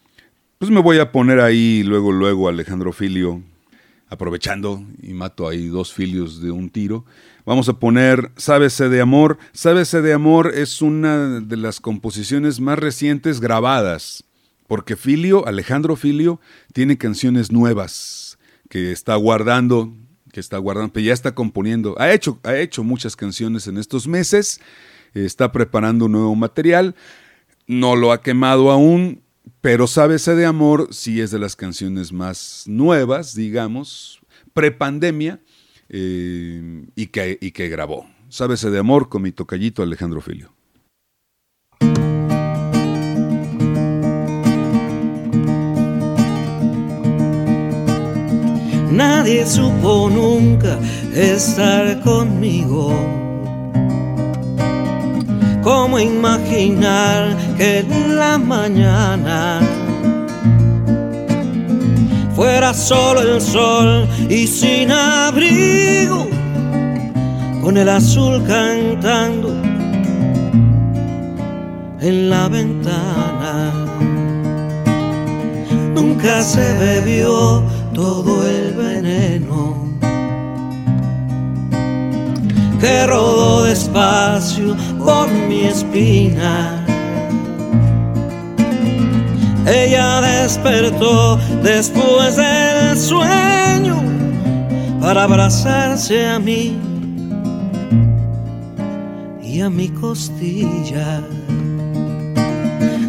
Pues 0.57 0.71
me 0.71 0.81
voy 0.81 0.97
a 0.97 1.11
poner 1.11 1.39
ahí 1.39 1.83
luego, 1.83 2.11
luego 2.11 2.49
Alejandro 2.49 2.93
Filio, 2.93 3.43
aprovechando 4.07 4.83
y 5.03 5.13
mato 5.13 5.47
ahí 5.47 5.67
dos 5.67 5.93
filios 5.93 6.41
de 6.41 6.49
un 6.49 6.71
tiro. 6.71 7.05
Vamos 7.45 7.69
a 7.69 7.73
poner 7.73 8.31
Sábese 8.37 8.89
de 8.89 9.01
Amor. 9.01 9.37
Sábese 9.51 10.01
de 10.01 10.13
Amor 10.13 10.51
es 10.55 10.81
una 10.81 11.41
de 11.41 11.57
las 11.57 11.79
composiciones 11.79 12.59
más 12.59 12.79
recientes 12.79 13.39
grabadas 13.39 14.23
porque 14.73 14.95
Filio, 14.95 15.47
Alejandro 15.47 15.95
Filio, 15.95 16.41
tiene 16.73 16.97
canciones 16.97 17.51
nuevas 17.51 18.39
que 18.71 18.91
está 18.91 19.13
guardando, 19.17 19.93
que 20.31 20.39
está 20.39 20.57
guardando, 20.57 20.91
pero 20.91 21.05
ya 21.05 21.13
está 21.13 21.35
componiendo. 21.35 21.93
Ha 21.99 22.11
hecho, 22.11 22.39
ha 22.41 22.57
hecho 22.57 22.83
muchas 22.83 23.15
canciones 23.15 23.67
en 23.67 23.77
estos 23.77 24.07
meses, 24.07 24.59
está 25.13 25.51
preparando 25.51 26.05
un 26.05 26.13
nuevo 26.13 26.33
material, 26.33 26.95
no 27.67 27.95
lo 27.95 28.11
ha 28.11 28.23
quemado 28.23 28.71
aún, 28.71 29.21
pero 29.61 29.85
Sábese 29.85 30.33
de 30.33 30.47
Amor 30.47 30.87
sí 30.89 31.21
es 31.21 31.29
de 31.29 31.37
las 31.37 31.55
canciones 31.55 32.11
más 32.11 32.63
nuevas, 32.65 33.35
digamos, 33.35 34.21
prepandemia, 34.55 35.39
eh, 35.89 36.87
y, 36.95 37.05
que, 37.05 37.37
y 37.39 37.51
que 37.51 37.69
grabó. 37.69 38.09
Sábese 38.29 38.71
de 38.71 38.79
Amor 38.79 39.07
con 39.07 39.21
mi 39.21 39.31
tocallito 39.31 39.83
Alejandro 39.83 40.19
Filio. 40.19 40.51
Nadie 48.93 49.43
supo 49.47 50.07
nunca 50.07 50.77
estar 51.15 51.99
conmigo. 52.01 52.93
¿Cómo 55.63 55.97
imaginar 55.97 57.35
que 57.57 57.79
en 57.79 58.15
la 58.15 58.37
mañana 58.37 59.61
fuera 62.35 62.71
solo 62.71 63.21
el 63.21 63.41
sol 63.41 64.07
y 64.29 64.45
sin 64.45 64.91
abrigo, 64.91 66.27
con 67.63 67.77
el 67.77 67.89
azul 67.89 68.43
cantando 68.45 69.49
en 71.99 72.29
la 72.29 72.47
ventana? 72.47 73.71
Nunca 75.95 76.43
se 76.43 76.77
bebió 76.77 77.63
todo 77.93 78.47
el 78.47 78.73
veneno 78.73 79.87
que 82.79 83.07
rodó 83.07 83.63
despacio 83.63 84.75
por 84.97 85.29
mi 85.29 85.61
espina. 85.61 86.85
Ella 89.65 90.19
despertó 90.19 91.37
después 91.63 92.35
del 92.35 92.97
sueño 92.97 94.01
para 94.99 95.23
abrazarse 95.23 96.27
a 96.27 96.39
mí 96.39 96.77
y 99.41 99.61
a 99.61 99.69
mi 99.69 99.87
costilla. 99.89 101.21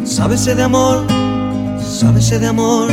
Sábese 0.05 0.55
de 0.55 0.63
amor, 0.63 1.05
sábese 1.81 2.39
de 2.39 2.47
amor, 2.47 2.89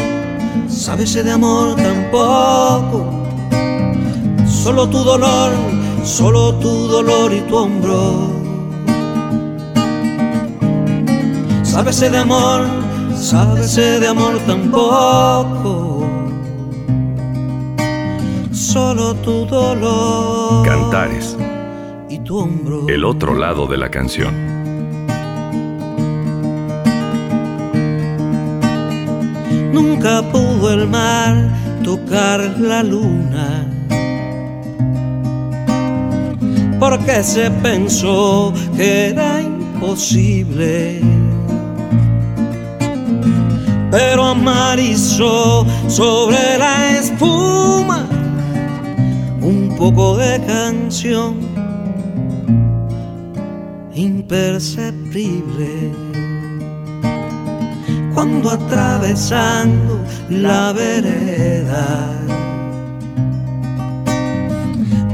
sábese 0.68 1.22
de 1.22 1.32
amor 1.32 1.76
tampoco. 1.76 3.04
Solo 4.46 4.88
tu 4.88 4.98
dolor, 4.98 5.52
solo 6.04 6.54
tu 6.54 6.88
dolor 6.88 7.32
y 7.32 7.40
tu 7.42 7.56
hombro. 7.56 8.30
Sábese 11.62 12.10
de 12.10 12.18
amor, 12.18 12.66
sábese 13.16 14.00
de 14.00 14.08
amor 14.08 14.38
tampoco. 14.46 16.06
Solo 18.52 19.14
tu 19.16 19.46
dolor. 19.46 20.66
Cantares. 20.66 21.36
Y 22.08 22.18
tu 22.20 22.38
hombro. 22.38 22.88
El 22.88 23.04
otro 23.04 23.34
lado 23.34 23.66
de 23.66 23.78
la 23.78 23.90
canción. 23.90 24.61
Nunca 29.72 30.22
pudo 30.30 30.72
el 30.72 30.88
mar 30.88 31.34
tocar 31.82 32.40
la 32.58 32.82
luna. 32.82 33.68
Porque 36.78 37.22
se 37.22 37.50
pensó 37.50 38.52
que 38.76 39.08
era 39.08 39.40
imposible 39.40 41.00
pero 43.92 44.24
amarizó 44.24 45.66
sobre 45.86 46.56
la 46.56 46.98
espuma 46.98 48.06
un 49.42 49.74
poco 49.76 50.16
de 50.16 50.40
canción 50.46 51.36
imperceptible. 53.94 56.01
Cuando 58.14 58.50
atravesando 58.50 60.00
la 60.28 60.72
vereda, 60.72 62.10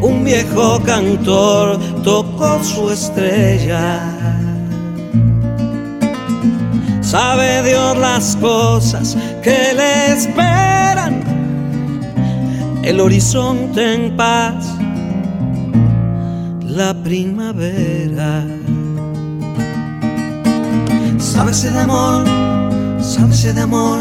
un 0.01 0.25
viejo 0.25 0.81
cantor 0.85 1.79
tocó 2.03 2.63
su 2.63 2.91
estrella 2.91 4.19
Sabe 7.11 7.63
Dios 7.63 7.97
las 7.97 8.37
cosas 8.37 9.17
que 9.43 9.73
le 9.75 10.13
esperan. 10.13 11.23
El 12.83 13.01
horizonte 13.01 13.95
en 13.95 14.15
paz, 14.15 14.77
la 16.67 16.93
primavera. 17.03 18.45
Sábese 21.17 21.71
de 21.71 21.81
amor, 21.81 22.25
sábese 23.19 23.53
de 23.53 23.61
amor, 23.63 23.99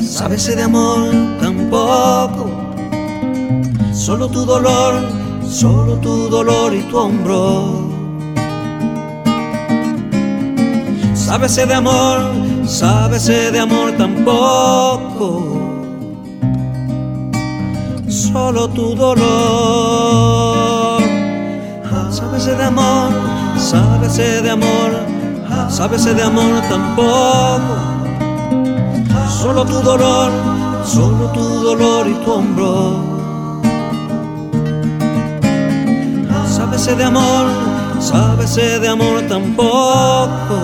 sábese 0.00 0.56
de 0.56 0.62
amor 0.62 1.10
tampoco. 1.40 2.50
Solo 3.92 4.28
tu 4.28 4.46
dolor, 4.46 4.94
solo 5.46 5.96
tu 5.96 6.28
dolor 6.28 6.74
y 6.74 6.82
tu 6.84 6.96
hombro 6.96 7.90
Sábese 11.14 11.66
de 11.66 11.74
amor, 11.74 12.18
sábese 12.66 13.50
de 13.52 13.60
amor 13.60 13.92
tampoco. 13.92 15.28
Solo 18.08 18.68
tu 18.70 18.94
dolor. 18.94 19.20
Sábese 22.10 22.54
de 22.56 22.64
amor, 22.64 23.12
sábese 23.58 24.42
de 24.42 24.50
amor, 24.50 24.90
sábese 25.68 26.14
de 26.14 26.22
amor 26.22 26.60
tampoco. 26.68 27.89
Solo 29.42 29.64
tu 29.64 29.80
dolor, 29.80 30.30
solo 30.84 31.24
tu 31.32 31.40
dolor 31.40 32.06
y 32.06 32.14
tu 32.24 32.30
hombro. 32.32 32.72
Sábese 36.46 36.94
de 36.94 37.04
amor, 37.04 37.46
sábese 38.00 38.80
de 38.80 38.88
amor 38.88 39.22
tampoco 39.28 40.58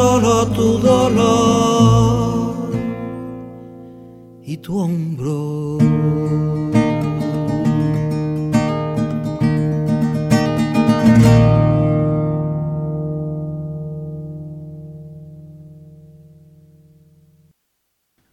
solo 0.00 0.46
tu 0.48 0.78
dolor 0.78 2.70
y 4.42 4.56
tu 4.58 4.78
hombro. 4.78 5.78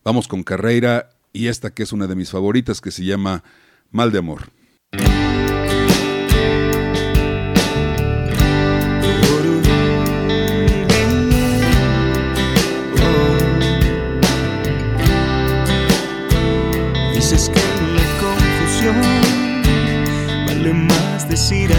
Vamos 0.07 0.29
con 0.29 0.41
Carreira 0.43 1.09
y 1.33 1.47
esta 1.47 1.71
que 1.71 1.83
es 1.83 1.91
una 1.91 2.07
de 2.07 2.15
mis 2.15 2.31
favoritas 2.31 2.79
que 2.79 2.91
se 2.91 3.03
llama 3.03 3.43
Mal 3.91 4.13
de 4.13 4.19
Amor. 4.19 4.53
decir 21.29 21.76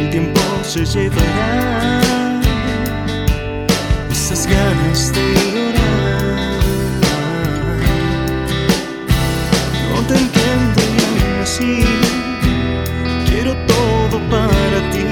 el 0.00 0.10
tiempo 0.10 0.40
se 0.62 0.84
llevará. 0.84 2.40
Esas 4.10 4.46
ganas 4.46 5.12
de 5.12 5.26
llorar. 5.52 6.60
No 9.90 10.00
te 10.08 10.14
entiendo 10.14 10.82
así. 11.42 11.84
Quiero 13.28 13.52
todo 13.66 14.18
para 14.30 14.78
ti. 14.92 15.04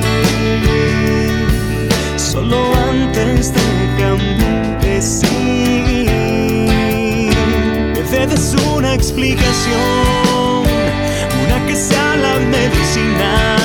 Solo 2.17 2.59
antes 2.91 3.53
de 3.53 3.61
que 4.81 5.03
sí. 5.03 6.07
Me 7.95 8.03
debes 8.11 8.55
una 8.75 8.95
explicación, 8.95 10.65
una 11.45 11.67
que 11.67 11.77
sea 11.77 12.17
la 12.17 12.35
medicina 12.39 13.58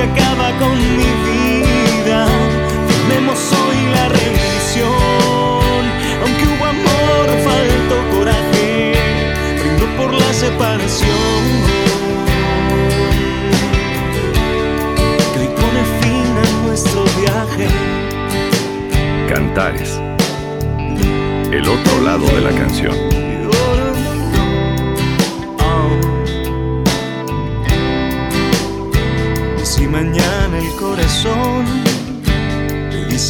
que 0.00 0.20
acaba 0.20 0.50
con 0.58 0.78
mi 0.96 1.10
vida. 1.28 2.26
Firmemos 2.88 3.38
hoy 3.52 3.76
la 3.94 4.08
rendición, 4.08 5.82
aunque 6.22 6.44
hubo 6.46 6.64
amor, 6.64 7.26
faltó 7.44 8.16
coraje, 8.16 8.94
brindo 9.60 9.86
por 9.96 10.12
la 10.14 10.32
separación. 10.32 11.10
Cantares. 19.28 20.00
El 21.52 21.68
otro 21.68 22.00
lado 22.00 22.26
de 22.26 22.40
la 22.40 22.50
canción. 22.50 23.09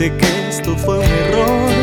Dice 0.01 0.17
que 0.17 0.49
esto 0.49 0.77
fue 0.79 0.99
un 0.99 1.05
error, 1.05 1.80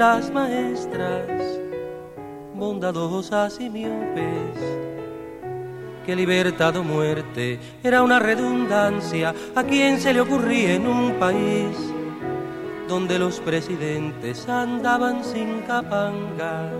las 0.00 0.30
maestras, 0.32 1.28
bondadosas 2.54 3.60
y 3.60 3.68
miopes, 3.68 4.56
que 6.06 6.16
libertad 6.16 6.74
o 6.76 6.82
muerte 6.82 7.60
era 7.84 8.02
una 8.02 8.18
redundancia 8.18 9.34
a 9.54 9.62
quien 9.62 10.00
se 10.00 10.14
le 10.14 10.22
ocurría 10.22 10.72
en 10.72 10.86
un 10.86 11.12
país 11.18 11.76
donde 12.88 13.18
los 13.18 13.40
presidentes 13.40 14.48
andaban 14.48 15.22
sin 15.22 15.60
capanga 15.66 16.72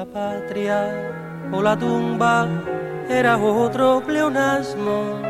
la 0.00 0.06
patria 0.06 0.78
o 1.52 1.60
la 1.60 1.76
tumba 1.76 2.48
era 3.06 3.36
otro 3.36 4.00
pleonasmo, 4.00 5.20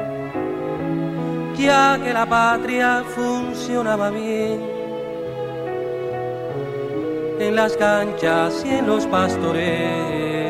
ya 1.59 1.99
que 2.03 2.13
la 2.13 2.25
patria 2.25 3.03
funcionaba 3.17 4.11
bien 4.11 4.61
en 7.41 7.57
las 7.57 7.77
canchas 7.77 8.65
y 8.65 8.77
en 8.77 8.87
los 8.87 9.07
pastores. 9.07 10.50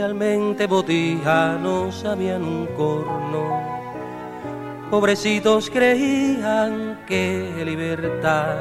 Realmente 0.00 0.66
no 0.66 1.92
sabían 1.92 2.42
un 2.42 2.66
corno. 2.68 3.60
Pobrecitos 4.90 5.68
creían 5.68 7.00
que 7.06 7.52
libertad 7.66 8.56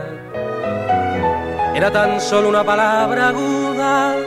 era 1.73 1.89
tan 1.91 2.19
solo 2.19 2.49
una 2.49 2.65
palabra 2.65 3.29
aguda, 3.29 4.17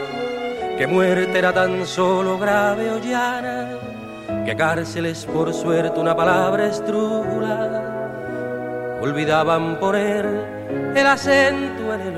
que 0.78 0.86
muerte 0.86 1.38
era 1.38 1.52
tan 1.52 1.86
solo 1.86 2.38
grave 2.38 2.90
o 2.90 2.98
llana, 2.98 3.76
que 4.46 4.56
cárcel 4.56 5.04
es 5.04 5.26
por 5.26 5.52
suerte 5.52 6.00
una 6.00 6.16
palabra 6.16 6.68
estrújula. 6.68 8.98
Olvidaban 9.02 9.78
poner 9.78 10.24
el 10.96 11.06
acento 11.06 11.92
en 11.92 12.00
el 12.00 12.16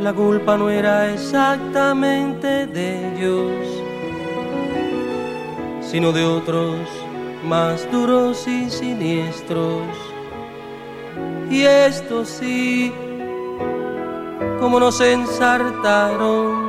la 0.00 0.12
culpa 0.12 0.56
no 0.56 0.68
era 0.68 1.12
exactamente 1.12 2.66
de 2.66 3.14
ellos, 3.14 3.82
sino 5.80 6.12
de 6.12 6.24
otros 6.24 6.76
más 7.44 7.90
duros 7.90 8.46
y 8.46 8.68
siniestros. 8.70 9.82
Y 11.50 11.62
esto 11.62 12.24
sí, 12.24 12.92
como 14.60 14.80
nos 14.80 15.00
ensartaron 15.00 16.66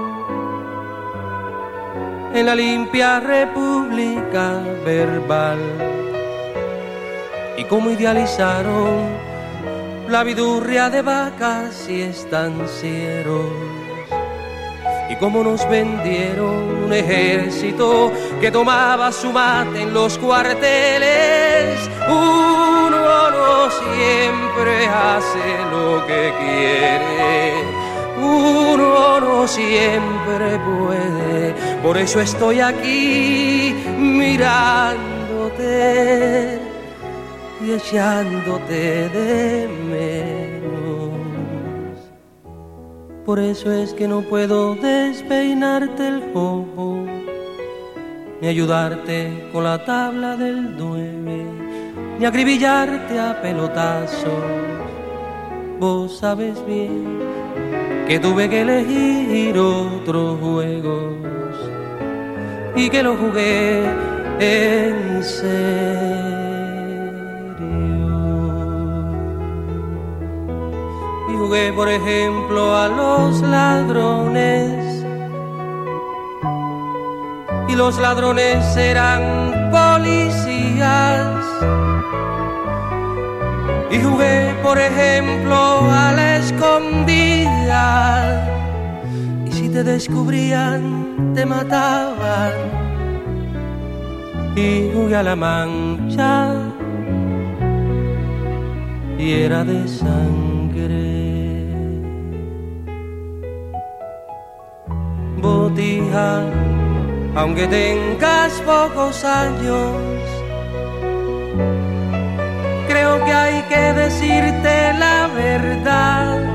en 2.34 2.46
la 2.46 2.56
limpia 2.56 3.20
república 3.20 4.62
verbal 4.86 5.60
y 7.58 7.64
como 7.66 7.90
idealizaron 7.90 9.27
la 10.10 10.24
vidurria 10.24 10.90
de 10.90 11.02
vacas 11.02 11.88
y 11.90 12.02
estancieros. 12.02 13.52
Y 15.10 15.16
como 15.18 15.44
nos 15.44 15.68
vendieron 15.70 16.86
un 16.86 16.94
ejército 16.94 18.12
que 18.42 18.52
tomaba 18.52 19.12
su 19.12 19.32
mate 19.32 19.82
en 19.82 19.94
los 19.94 20.18
cuarteles, 20.18 21.90
uno 22.08 23.32
no 23.32 23.70
siempre 23.70 24.88
hace 24.88 25.58
lo 25.72 26.06
que 26.06 26.34
quiere, 26.40 27.54
uno 28.18 29.20
no 29.20 29.48
siempre 29.48 30.60
puede, 30.60 31.54
por 31.82 31.98
eso 31.98 32.20
estoy 32.20 32.60
aquí 32.60 33.76
mirándote 33.98 35.08
y 37.68 37.74
echándote 37.74 39.10
de 39.10 39.68
menos. 39.90 41.12
Por 43.26 43.40
eso 43.40 43.72
es 43.74 43.94
que 43.94 44.08
no 44.08 44.22
puedo 44.22 44.76
despeinarte 44.76 46.08
el 46.08 46.32
jopo, 46.34 47.06
ni 48.40 48.48
ayudarte 48.48 49.50
con 49.52 49.66
la 49.66 49.84
tabla 49.84 50.38
del 50.38 50.78
nueve, 50.78 51.44
ni 52.18 52.26
acribillarte 52.26 53.20
a 53.20 53.42
pelotazos. 53.42 54.32
Vos 55.78 56.20
sabes 56.20 56.66
bien 56.66 57.20
que 58.08 58.18
tuve 58.18 58.50
que 58.50 58.62
elegir 58.62 59.60
otros 59.60 60.40
juegos 60.40 61.18
y 62.78 62.90
que 62.90 63.04
lo 63.04 63.18
jugué 63.18 63.84
en 64.40 65.22
serio. 65.22 66.27
Jugué, 71.48 71.72
por 71.72 71.88
ejemplo, 71.88 72.76
a 72.76 72.90
los 72.90 73.42
ladrones. 73.42 75.06
Y 77.70 77.76
los 77.76 77.98
ladrones 78.00 78.76
eran 78.76 79.22
policías. 79.72 81.26
Y 83.90 83.98
jugué, 84.00 84.54
por 84.62 84.78
ejemplo, 84.78 85.56
a 85.90 86.12
la 86.12 86.38
escondida. 86.38 87.86
Y 89.46 89.52
si 89.54 89.70
te 89.70 89.84
descubrían, 89.86 91.32
te 91.34 91.46
mataban. 91.46 92.52
Y 94.54 94.92
jugué 94.94 95.16
a 95.16 95.24
la 95.24 95.36
mancha. 95.38 96.56
Y 99.18 99.32
era 99.32 99.64
de 99.64 99.88
sangre. 99.88 101.07
Aunque 107.36 107.68
tengas 107.68 108.54
pocos 108.62 109.24
años. 109.24 109.96
Creo 112.88 113.24
que 113.26 113.34
hay 113.34 113.62
que 113.64 113.94
decirte 113.94 114.94
la 114.94 115.28
verdad. 115.36 116.48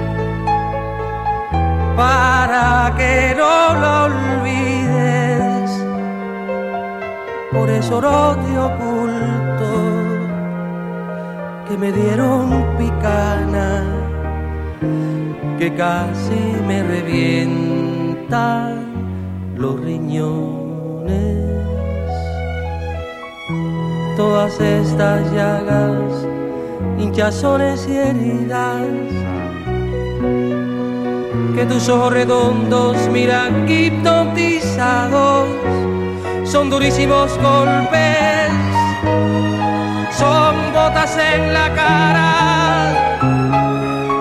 para 1.97 2.95
que 2.97 3.35
no 3.37 3.75
lo 3.81 4.05
olvides. 4.05 5.71
Por 7.53 7.69
eso 7.69 8.01
no 8.01 8.37
te 8.37 8.59
oculto 8.59 9.73
que 11.69 11.77
me 11.77 11.93
dieron 11.93 12.65
picana, 12.79 13.85
que 15.59 15.75
casi 15.75 16.43
me 16.67 16.83
los 18.33 19.79
riñones. 19.81 21.37
Todas 24.17 24.59
estas 24.59 25.31
llagas, 25.33 26.27
hinchazones 26.99 27.87
y 27.89 27.97
heridas 27.99 28.87
que 31.55 31.67
tus 31.67 31.87
ojos 31.91 32.15
redondos 32.15 32.97
miran 33.11 33.69
hipnotizados, 33.69 35.49
son 36.45 36.71
durísimos 36.71 37.37
golpes, 37.37 38.51
son 40.17 40.73
botas 40.73 41.19
en 41.19 41.53
la 41.53 41.75
cara, 41.75 42.33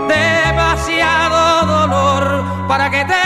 demasiado 0.10 1.66
dolor 1.66 2.44
para 2.68 2.90
que 2.90 3.06
te 3.06 3.21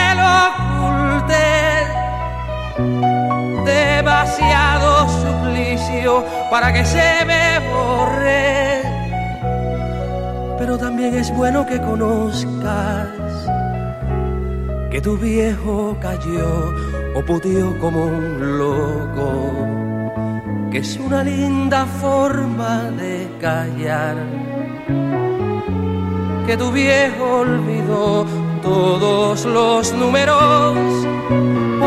demasiado 4.25 5.07
suplicio 5.09 6.25
para 6.49 6.73
que 6.73 6.83
se 6.83 7.25
me 7.25 7.59
borre. 7.69 8.81
Pero 10.57 10.77
también 10.77 11.15
es 11.15 11.31
bueno 11.35 11.65
que 11.65 11.79
conozcas 11.79 13.07
que 14.89 14.99
tu 15.01 15.17
viejo 15.17 15.95
cayó 16.01 16.73
o 17.15 17.21
pudió 17.23 17.77
como 17.79 18.05
un 18.05 18.57
loco, 18.57 19.51
que 20.71 20.79
es 20.79 20.97
una 20.97 21.23
linda 21.23 21.85
forma 21.85 22.89
de 22.97 23.29
callar. 23.39 24.15
Que 26.47 26.57
tu 26.57 26.71
viejo 26.71 27.41
olvidó 27.41 28.25
todos 28.63 29.45
los 29.45 29.93
números, 29.93 30.77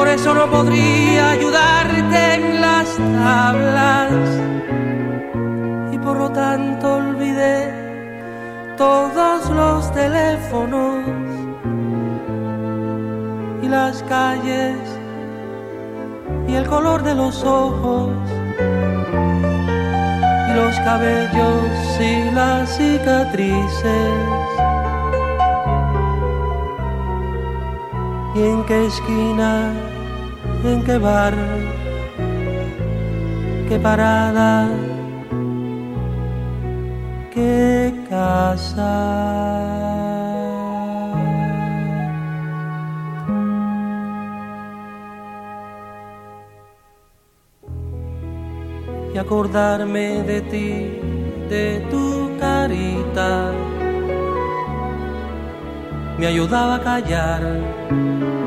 por 0.08 0.14
eso 0.16 0.32
no 0.32 0.50
podría 0.50 1.32
ayudarte 1.32 2.34
en 2.36 2.60
las 2.62 2.96
tablas. 2.96 4.10
Y 5.92 5.98
por 5.98 6.16
lo 6.16 6.30
tanto 6.32 6.94
olvidé 6.94 7.70
todos 8.78 9.50
los 9.50 9.92
teléfonos 9.92 11.04
las 13.68 14.02
calles 14.04 14.78
y 16.48 16.54
el 16.54 16.66
color 16.66 17.02
de 17.02 17.14
los 17.14 17.44
ojos 17.44 18.08
y 20.48 20.54
los 20.54 20.74
cabellos 20.86 22.00
y 22.00 22.30
las 22.30 22.78
cicatrices. 22.78 24.14
¿Y 28.34 28.42
en 28.42 28.64
qué 28.64 28.86
esquina, 28.86 29.97
en 30.64 30.82
qué 30.84 30.98
bar, 30.98 31.34
qué 33.68 33.78
parada, 33.78 34.68
qué 37.32 37.94
casa? 38.08 39.88
acordarme 49.28 50.22
de 50.22 50.40
ti, 50.40 50.70
de 51.50 51.86
tu 51.90 52.30
carita, 52.38 53.52
me 56.18 56.26
ayudaba 56.26 56.76
a 56.76 56.80
callar. 56.80 58.37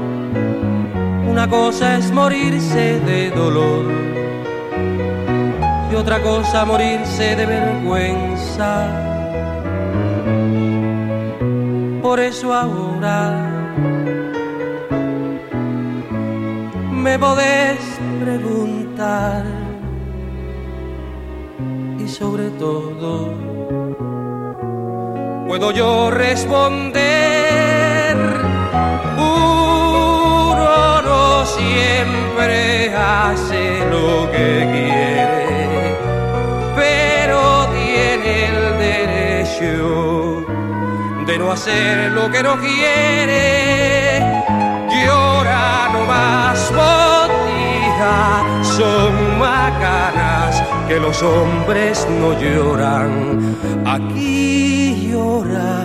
Una 1.32 1.48
cosa 1.50 1.98
es 1.98 2.12
morirse 2.12 3.00
de 3.00 3.32
dolor 3.32 3.86
y 5.92 5.96
otra 5.96 6.22
cosa 6.22 6.66
morirse 6.66 7.36
de 7.36 7.46
vergüenza. 7.46 8.88
Por 12.02 12.20
eso 12.20 12.54
ahora 12.54 13.20
me 16.92 17.18
podés 17.18 17.80
preguntar 18.24 19.62
sobre 22.12 22.50
todo 22.52 23.34
puedo 25.48 25.72
yo 25.72 26.12
responder. 26.12 27.12
Siempre 31.46 32.94
hace 32.96 33.80
lo 33.89 34.32
que 34.32 34.68
quiere, 34.72 35.98
pero 36.76 37.68
tiene 37.68 38.46
el 38.48 38.78
derecho 38.78 40.46
de 41.26 41.38
no 41.38 41.52
hacer 41.52 42.12
lo 42.12 42.30
que 42.32 42.44
no 42.44 42.58
quiere. 42.60 44.20
Llora 44.89 45.89
no 45.94 46.06
más 46.06 46.72
botija, 46.72 48.44
son 48.78 49.39
macanas 49.39 50.64
que 50.88 51.00
los 51.00 51.22
hombres 51.24 52.08
no 52.20 52.39
lloran, 52.39 53.56
aquí 53.86 55.10
lloramos 55.10 55.81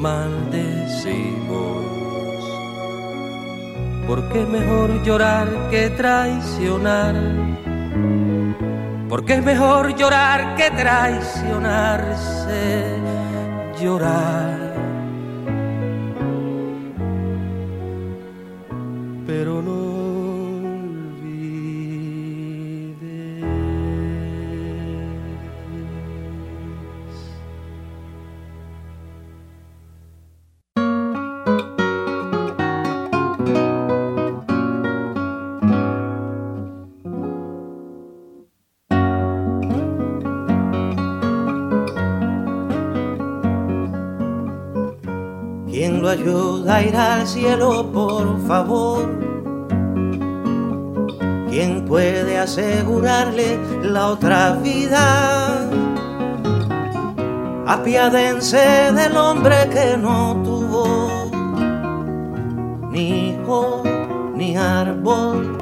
maldecimos. 0.00 1.84
Porque 4.06 4.42
es 4.42 4.48
mejor 4.48 5.02
llorar 5.04 5.48
que 5.70 5.90
traicionar 5.90 7.14
porque 9.10 9.34
es 9.34 9.44
mejor 9.44 9.94
llorar 9.96 10.54
que 10.54 10.70
traicionarse, 10.70 12.96
llorar. 13.80 14.59
Ayuda 46.10 46.76
a 46.76 46.82
ir 46.82 46.96
al 46.96 47.26
cielo, 47.26 47.90
por 47.92 48.38
favor. 48.46 49.08
¿Quién 51.48 51.84
puede 51.84 52.38
asegurarle 52.38 53.58
la 53.82 54.08
otra 54.08 54.52
vida? 54.52 55.68
Apiádense 57.66 58.92
del 58.92 59.16
hombre 59.16 59.68
que 59.72 59.96
no 59.96 60.40
tuvo 60.42 61.10
ni 62.90 63.30
hijo 63.30 63.82
ni 64.34 64.56
árbol 64.56 65.59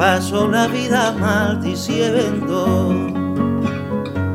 pasó 0.00 0.48
la 0.48 0.66
vida 0.66 1.12
maldiciendo, 1.20 2.88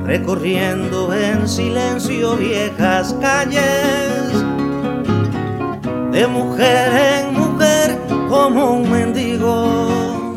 recorriendo 0.04 1.12
en 1.12 1.50
silencio 1.50 2.36
viejas 2.36 3.16
calles, 3.20 4.32
de 6.12 6.28
mujer 6.28 6.92
en 7.18 7.34
mujer 7.34 8.00
como 8.30 8.74
un 8.74 8.92
mendigo, 8.92 10.36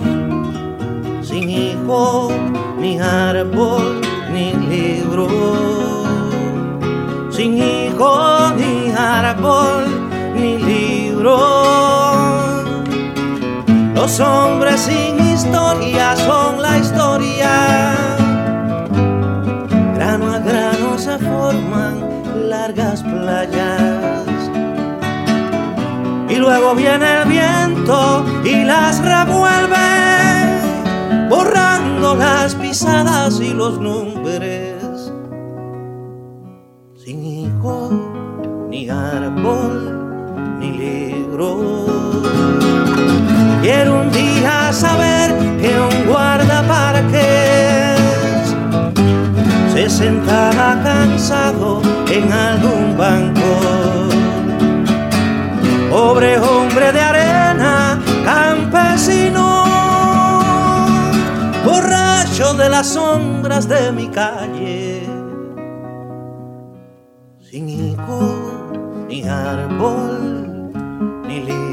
sin 1.21 1.51
hijo, 1.51 2.31
ni 2.81 2.99
árbol, 2.99 4.01
ni 4.33 4.55
libro. 4.55 5.29
Sin 7.31 7.59
hijo, 7.59 8.51
ni 8.57 8.91
árbol, 8.97 9.85
ni 10.35 10.57
libro. 10.57 12.08
Los 14.09 14.21
hombres 14.21 14.81
sin 14.81 15.21
historia 15.21 16.17
son 16.17 16.63
la 16.63 16.79
historia. 16.79 17.95
Grano 19.97 20.33
a 20.33 20.39
grano 20.39 20.97
se 20.97 21.19
forman 21.19 22.23
largas 22.49 23.03
playas. 23.03 24.51
Y 26.27 26.37
luego 26.37 26.75
viene 26.75 27.21
el 27.21 27.29
viento 27.29 28.25
y 28.45 28.65
las 28.65 28.99
revuelve, 29.05 29.77
borrando 31.29 32.15
las 32.15 32.55
pisadas 32.55 33.39
y 33.41 33.53
los 33.53 33.79
nombres. 33.79 35.13
Sin 36.97 37.23
hijo, 37.23 37.91
ni 38.71 38.89
árbol, 38.89 40.59
ni 40.61 40.71
libro. 40.71 42.18
Quiero 43.61 44.03
un 44.03 44.11
día 44.13 44.73
saber 44.73 45.35
que 45.61 45.79
un 45.81 46.07
guardaparques 46.07 47.19
se 49.73 49.91
sentaba 49.91 50.81
cansado 50.85 51.83
en 52.09 52.33
algún 52.33 52.97
banco. 52.97 54.09
Pobre 55.91 56.39
hombre 56.39 56.93
de 56.93 57.01
arena, 57.01 58.01
campesino, 58.25 59.65
borracho 61.65 62.55
de 62.55 62.69
las 62.69 62.87
sombras 62.87 63.69
de 63.69 63.91
mi 63.91 64.07
calle. 64.09 65.03
Sin 67.41 67.69
hijo, 67.69 68.71
ni 69.09 69.27
árbol, 69.27 70.71
ni 71.27 71.41
libro. 71.41 71.68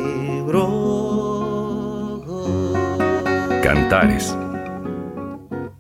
Cantares. 3.65 4.37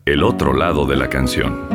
El 0.05 0.23
otro 0.23 0.53
lado 0.53 0.87
de 0.87 0.95
la 0.95 1.07
canción. 1.07 1.69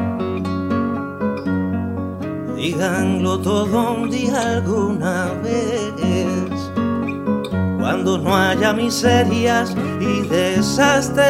Díganlo 2.56 3.38
todo 3.38 3.92
un 3.92 4.10
día 4.10 4.56
alguna 4.56 5.26
vez. 5.40 6.72
Cuando 7.78 8.18
no 8.18 8.34
haya 8.34 8.72
miserias 8.72 9.76
y 10.00 10.22
desastres, 10.22 11.28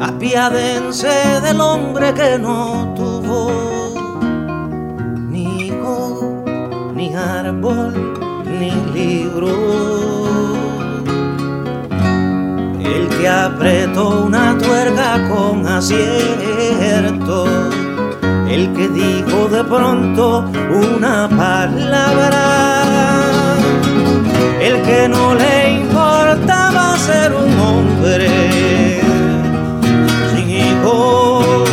apiádense 0.00 1.42
del 1.42 1.60
hombre 1.60 2.14
que 2.14 2.38
no 2.38 2.94
tuvo 2.96 3.50
ni 5.28 5.66
hijo, 5.66 6.42
ni 6.94 7.14
árbol, 7.14 7.92
ni 8.46 8.70
libro. 8.94 9.93
Apretó 13.26 14.24
una 14.26 14.56
tuerca 14.58 15.28
con 15.30 15.66
acierto. 15.66 17.46
El 18.48 18.72
que 18.74 18.88
dijo 18.88 19.48
de 19.48 19.64
pronto 19.64 20.44
una 20.70 21.28
palabra, 21.28 22.76
el 24.60 24.82
que 24.82 25.08
no 25.08 25.34
le 25.34 25.70
importaba 25.80 26.98
ser 26.98 27.32
un 27.32 27.58
hombre, 27.58 29.00
sin 30.34 30.50
hijo, 30.50 31.64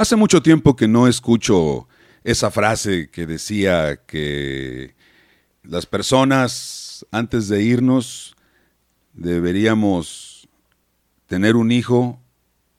Hace 0.00 0.16
mucho 0.16 0.40
tiempo 0.40 0.76
que 0.76 0.88
no 0.88 1.08
escucho 1.08 1.86
esa 2.24 2.50
frase 2.50 3.10
que 3.10 3.26
decía 3.26 4.00
que 4.06 4.94
las 5.62 5.84
personas 5.84 7.04
antes 7.10 7.48
de 7.48 7.62
irnos 7.62 8.34
deberíamos 9.12 10.48
tener 11.26 11.54
un 11.54 11.70
hijo, 11.70 12.18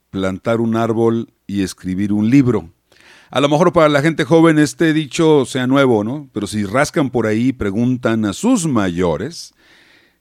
plantar 0.10 0.62
un 0.62 0.76
árbol 0.76 1.32
y 1.46 1.62
escribir 1.62 2.12
un 2.12 2.32
libro. 2.32 2.72
A 3.30 3.40
lo 3.40 3.50
mejor 3.50 3.72
para 3.72 3.88
la 3.88 4.02
gente 4.02 4.26
joven 4.26 4.58
este 4.58 4.92
dicho 4.92 5.46
sea 5.46 5.68
nuevo, 5.68 6.04
¿no? 6.04 6.28
Pero 6.34 6.48
si 6.48 6.66
rascan 6.66 7.12
por 7.12 7.28
ahí 7.28 7.50
y 7.50 7.54
preguntan 7.54 8.26
a 8.26 8.34
sus 8.34 8.66
mayores, 8.66 9.54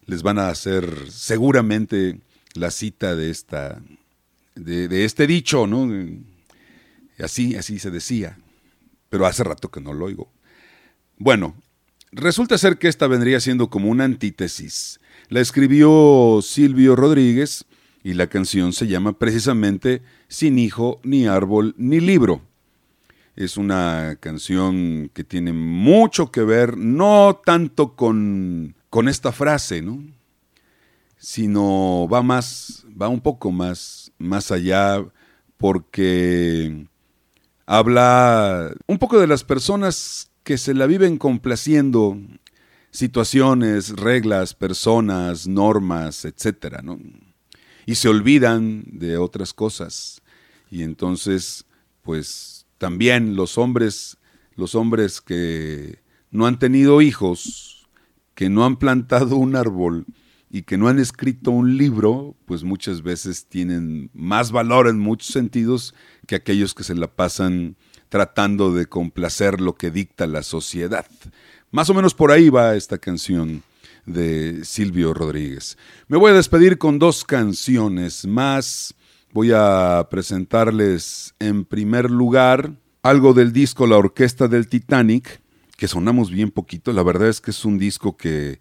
les 0.05 0.23
van 0.23 0.39
a 0.39 0.51
hacer 0.51 1.11
seguramente 1.11 2.21
la 2.53 2.71
cita 2.71 3.17
de 3.17 3.31
esta 3.31 3.81
de, 4.55 4.87
de 4.87 5.07
este 5.07 5.27
dicho, 5.27 5.67
¿no? 5.67 5.89
Así, 7.23 7.57
así 7.57 7.79
se 7.79 7.91
decía. 7.91 8.39
Pero 9.09 9.27
hace 9.27 9.45
rato 9.45 9.71
que 9.71 9.81
no 9.81 9.93
lo 9.93 10.07
oigo. 10.07 10.31
Bueno, 11.19 11.55
resulta 12.13 12.59
ser 12.59 12.79
que 12.79 12.89
esta 12.89 13.07
vendría 13.07 13.41
siendo 13.41 13.71
como 13.71 13.91
una 13.91 14.05
antítesis. 14.05 15.01
La 15.29 15.41
escribió 15.41 16.41
Silvio 16.43 16.97
Rodríguez 16.97 17.65
y 18.03 18.15
la 18.15 18.29
canción 18.29 18.73
se 18.73 18.87
llama 18.87 19.19
precisamente 19.19 20.03
Sin 20.29 20.59
hijo, 20.59 21.01
ni 21.03 21.27
árbol, 21.27 21.75
ni 21.77 22.01
libro. 22.01 22.43
Es 23.37 23.57
una 23.57 24.17
canción 24.21 25.11
que 25.15 25.25
tiene 25.25 25.53
mucho 25.53 26.31
que 26.31 26.43
ver, 26.43 26.77
no 26.77 27.41
tanto 27.45 27.95
con, 27.97 28.75
con 28.91 29.09
esta 29.09 29.33
frase, 29.33 29.83
¿no? 29.83 30.03
sino 31.21 32.09
va 32.11 32.23
más, 32.23 32.85
va 33.01 33.09
un 33.09 33.21
poco 33.21 33.53
más, 33.53 34.11
más 34.19 34.51
allá, 34.51 35.05
porque 35.59 36.87
habla 37.71 38.75
un 38.89 38.99
poco 38.99 39.21
de 39.21 39.29
las 39.29 39.45
personas 39.45 40.33
que 40.43 40.59
se 40.59 40.75
la 40.75 40.87
viven 40.87 41.19
complaciendo 41.19 42.19
situaciones, 42.91 43.91
reglas, 43.91 44.55
personas, 44.55 45.47
normas, 45.47 46.25
etcétera, 46.25 46.81
¿no? 46.83 46.99
Y 47.87 47.95
se 47.95 48.09
olvidan 48.09 48.83
de 48.87 49.19
otras 49.19 49.55
cosas. 49.55 50.21
Y 50.69 50.83
entonces, 50.83 51.65
pues 52.03 52.67
también 52.79 53.37
los 53.37 53.57
hombres, 53.57 54.17
los 54.57 54.75
hombres 54.75 55.21
que 55.21 56.01
no 56.33 56.47
han 56.47 56.59
tenido 56.59 57.01
hijos, 57.01 57.89
que 58.35 58.51
no 58.51 58.65
han 58.65 58.79
plantado 58.79 59.37
un 59.37 59.55
árbol 59.55 60.07
y 60.51 60.63
que 60.63 60.77
no 60.77 60.89
han 60.89 60.99
escrito 60.99 61.53
un 61.53 61.77
libro, 61.77 62.35
pues 62.45 62.65
muchas 62.65 63.03
veces 63.03 63.47
tienen 63.47 64.11
más 64.13 64.51
valor 64.51 64.89
en 64.89 64.99
muchos 64.99 65.33
sentidos 65.33 65.95
que 66.27 66.35
aquellos 66.35 66.75
que 66.75 66.83
se 66.83 66.97
la 66.97 67.07
pasan 67.07 67.77
tratando 68.09 68.75
de 68.75 68.87
complacer 68.87 69.61
lo 69.61 69.77
que 69.77 69.93
dicta 69.93 70.27
la 70.27 70.43
sociedad. 70.43 71.07
Más 71.71 71.89
o 71.89 71.95
menos 71.95 72.15
por 72.15 72.33
ahí 72.33 72.49
va 72.49 72.75
esta 72.75 72.99
canción 72.99 73.63
de 74.07 74.65
Silvio 74.65 75.15
Rodríguez. 75.15 75.79
Me 76.09 76.17
voy 76.17 76.33
a 76.33 76.35
despedir 76.35 76.79
con 76.79 76.99
dos 76.99 77.25
canciones 77.25 78.27
más. 78.27 78.95
Voy 79.33 79.53
a 79.55 80.09
presentarles 80.11 81.35
en 81.39 81.65
primer 81.65 82.11
lugar 82.11 82.73
algo 83.03 83.33
del 83.35 83.53
disco 83.53 83.87
La 83.87 83.97
Orquesta 83.97 84.49
del 84.49 84.67
Titanic, 84.67 85.41
que 85.77 85.87
sonamos 85.87 86.33
bien 86.33 86.51
poquito. 86.51 86.93
La 86.93 87.05
verdad 87.05 87.29
es 87.29 87.41
que 87.41 87.53
es 87.53 87.65
un 87.65 87.79
disco 87.79 88.17
que 88.17 88.59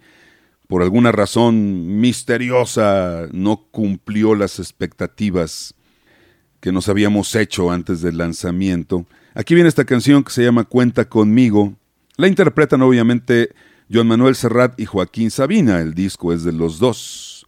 por 0.69 0.83
alguna 0.83 1.11
razón 1.11 1.99
misteriosa 1.99 3.27
no 3.31 3.57
cumplió 3.71 4.35
las 4.35 4.59
expectativas 4.59 5.73
que 6.59 6.71
nos 6.71 6.87
habíamos 6.89 7.33
hecho 7.33 7.71
antes 7.71 8.01
del 8.01 8.19
lanzamiento. 8.19 9.07
Aquí 9.33 9.55
viene 9.55 9.67
esta 9.67 9.85
canción 9.85 10.23
que 10.23 10.31
se 10.31 10.43
llama 10.43 10.65
Cuenta 10.65 11.09
conmigo. 11.09 11.73
La 12.17 12.27
interpretan 12.27 12.83
obviamente 12.83 13.49
Joan 13.91 14.05
Manuel 14.05 14.35
Serrat 14.35 14.79
y 14.79 14.85
Joaquín 14.85 15.31
Sabina. 15.31 15.81
El 15.81 15.95
disco 15.95 16.33
es 16.33 16.43
de 16.43 16.51
los 16.51 16.77
dos. 16.77 17.47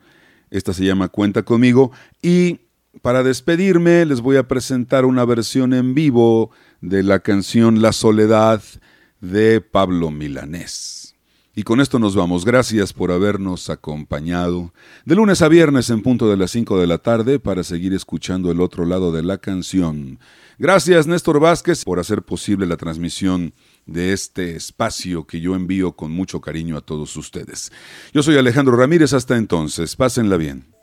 Esta 0.49 0.73
se 0.73 0.83
llama 0.83 1.07
Cuenta 1.07 1.43
conmigo. 1.43 1.91
Y 2.23 2.61
para 3.03 3.21
despedirme 3.21 4.03
les 4.07 4.21
voy 4.21 4.37
a 4.37 4.47
presentar 4.47 5.05
una 5.05 5.25
versión 5.25 5.75
en 5.75 5.93
vivo 5.93 6.49
de 6.81 7.03
la 7.03 7.19
canción 7.19 7.83
La 7.83 7.93
Soledad 7.93 8.63
de 9.19 9.61
Pablo 9.61 10.09
Milanés. 10.09 11.00
Y 11.53 11.63
con 11.63 11.81
esto 11.81 11.99
nos 11.99 12.15
vamos. 12.15 12.45
Gracias 12.45 12.93
por 12.93 13.11
habernos 13.11 13.69
acompañado 13.69 14.73
de 15.03 15.15
lunes 15.15 15.41
a 15.41 15.49
viernes 15.49 15.89
en 15.89 16.01
punto 16.01 16.29
de 16.29 16.37
las 16.37 16.51
5 16.51 16.79
de 16.79 16.87
la 16.87 16.99
tarde 16.99 17.39
para 17.39 17.63
seguir 17.63 17.93
escuchando 17.93 18.51
el 18.51 18.61
otro 18.61 18.85
lado 18.85 19.11
de 19.11 19.21
la 19.21 19.37
canción. 19.37 20.19
Gracias 20.59 21.07
Néstor 21.07 21.39
Vázquez 21.39 21.83
por 21.83 21.99
hacer 21.99 22.21
posible 22.23 22.65
la 22.67 22.77
transmisión 22.77 23.53
de 23.85 24.13
este 24.13 24.55
espacio 24.55 25.27
que 25.27 25.41
yo 25.41 25.55
envío 25.55 25.93
con 25.93 26.11
mucho 26.11 26.39
cariño 26.39 26.77
a 26.77 26.81
todos 26.81 27.17
ustedes. 27.17 27.71
Yo 28.13 28.23
soy 28.23 28.37
Alejandro 28.37 28.77
Ramírez, 28.77 29.11
hasta 29.11 29.35
entonces, 29.35 29.95
pásenla 29.95 30.37
bien. 30.37 30.80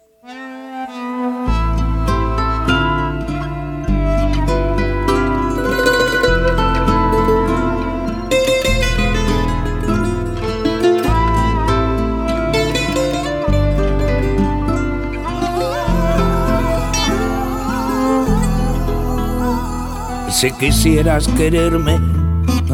Si 20.30 20.52
quisieras 20.52 21.26
quererme, 21.26 21.98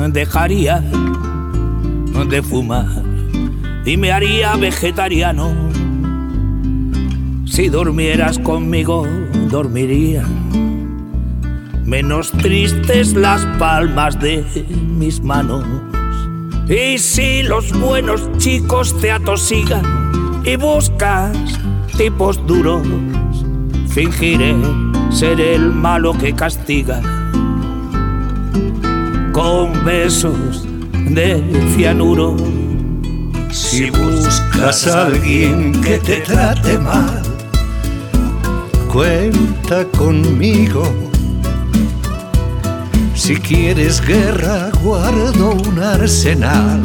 dejaría 0.08 0.82
de 2.28 2.42
fumar 2.42 2.88
y 3.84 3.96
me 3.96 4.10
haría 4.10 4.56
vegetariano. 4.56 5.52
Si 7.46 7.68
durmieras 7.68 8.40
conmigo, 8.40 9.06
dormiría. 9.48 10.24
Menos 11.84 12.32
tristes 12.32 13.14
las 13.14 13.44
palmas 13.58 14.18
de 14.18 14.44
mis 14.98 15.22
manos. 15.22 15.64
Y 16.68 16.98
si 16.98 17.42
los 17.44 17.72
buenos 17.78 18.28
chicos 18.38 18.98
te 19.00 19.12
atosigan 19.12 20.42
y 20.44 20.56
buscas 20.56 21.36
tipos 21.96 22.44
duros, 22.46 22.82
fingiré 23.88 24.56
ser 25.10 25.40
el 25.40 25.70
malo 25.70 26.14
que 26.18 26.34
castiga 26.34 27.00
con 29.34 29.84
besos 29.84 30.64
de 31.10 31.42
cianuro. 31.74 32.36
Si 33.50 33.90
buscas 33.90 34.86
a 34.86 35.06
alguien 35.06 35.80
que 35.82 35.98
te 35.98 36.18
trate 36.18 36.78
mal, 36.78 37.20
cuenta 38.92 39.86
conmigo. 39.98 40.84
Si 43.16 43.34
quieres 43.34 44.00
guerra, 44.00 44.70
guardo 44.84 45.50
un 45.50 45.80
arsenal 45.80 46.80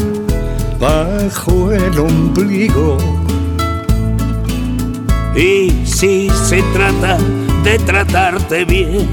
bajo 0.80 1.72
el 1.72 2.00
ombligo. 2.00 2.98
Y 5.36 5.86
si 5.86 6.32
se 6.32 6.64
trata 6.74 7.20
de 7.64 7.78
tratarte 7.78 8.66
bien, 8.66 9.08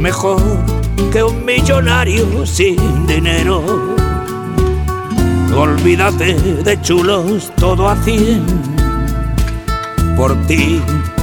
mejor 0.00 0.77
que 1.12 1.22
un 1.22 1.44
millonario 1.44 2.44
sin 2.44 3.06
dinero. 3.06 3.62
Olvídate 5.56 6.34
de 6.34 6.80
chulos, 6.82 7.52
todo 7.56 7.88
a 7.88 7.96
cien. 8.02 8.44
Por 10.16 10.34
ti 10.46 10.80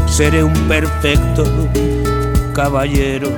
seré 0.07 0.43
un 0.43 0.53
perfecto 0.67 1.43
caballero. 2.53 3.29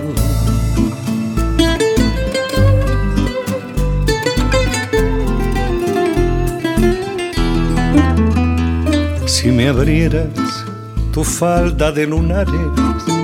Si 9.26 9.52
me 9.52 9.68
abrieras 9.70 10.66
tu 11.12 11.24
falda 11.24 11.92
de 11.92 12.08
lunares 12.08 13.17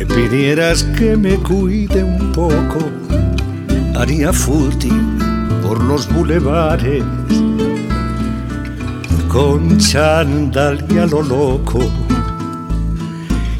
me 0.00 0.06
pidieras 0.06 0.82
que 0.96 1.14
me 1.14 1.34
cuide 1.36 2.02
un 2.02 2.32
poco, 2.32 2.78
haría 3.94 4.32
fútil 4.32 4.98
por 5.62 5.82
los 5.84 6.10
bulevares, 6.10 7.04
con 9.28 9.76
chandal 9.76 10.82
y 10.88 10.96
a 10.96 11.04
lo 11.04 11.20
loco. 11.20 11.80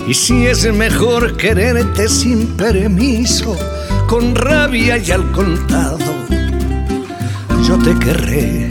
Y 0.09 0.15
si 0.15 0.47
es 0.47 0.73
mejor 0.73 1.37
quererte 1.37 2.09
sin 2.09 2.47
permiso, 2.57 3.55
con 4.09 4.35
rabia 4.35 4.97
y 4.97 5.11
al 5.11 5.31
contado, 5.33 5.99
yo 7.69 7.77
te 7.85 7.95
querré 7.99 8.67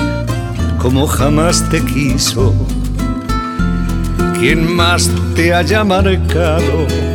como 0.79 1.05
jamás 1.05 1.69
te 1.69 1.81
quiso. 1.81 2.55
Quien 4.39 4.75
más 4.75 5.11
te 5.35 5.53
haya 5.53 5.83
marcado 5.83 7.08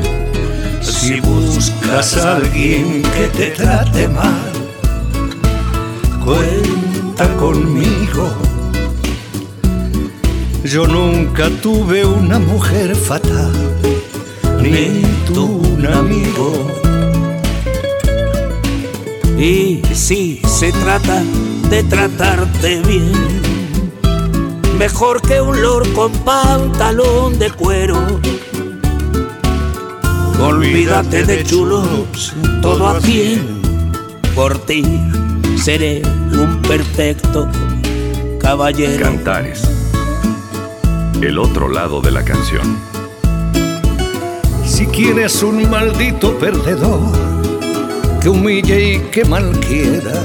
si 1.06 1.20
buscas 1.20 2.16
a 2.16 2.36
alguien 2.36 3.02
que 3.02 3.26
te 3.36 3.50
trate 3.50 4.08
mal, 4.08 4.52
cuenta 6.24 7.28
conmigo. 7.36 8.34
Yo 10.64 10.86
nunca 10.86 11.50
tuve 11.60 12.06
una 12.06 12.38
mujer 12.38 12.96
fatal, 12.96 13.52
ni 14.62 15.02
tú 15.26 15.60
un 15.74 15.86
amigo. 15.86 16.66
Y 19.38 19.82
si 19.92 20.40
se 20.46 20.72
trata 20.72 21.22
de 21.68 21.82
tratarte 21.82 22.80
bien, 22.80 23.12
mejor 24.78 25.20
que 25.20 25.38
un 25.42 25.60
lord 25.60 25.92
con 25.92 26.12
pantalón 26.24 27.38
de 27.38 27.50
cuero 27.50 27.98
Olvídate 30.40 31.24
de 31.24 31.44
chulos, 31.44 32.34
todo 32.60 32.88
a 32.88 33.00
cien. 33.00 33.62
Por 34.34 34.58
ti 34.66 34.82
seré 35.56 36.02
un 36.32 36.60
perfecto 36.62 37.48
caballero. 38.40 39.04
Cantares. 39.04 39.62
El 41.22 41.38
otro 41.38 41.68
lado 41.68 42.00
de 42.00 42.10
la 42.10 42.24
canción. 42.24 42.76
Si 44.66 44.86
quieres 44.86 45.42
un 45.42 45.70
maldito 45.70 46.36
perdedor 46.38 47.00
que 48.20 48.28
humille 48.28 48.94
y 48.94 48.98
que 49.10 49.24
malquiera, 49.24 50.20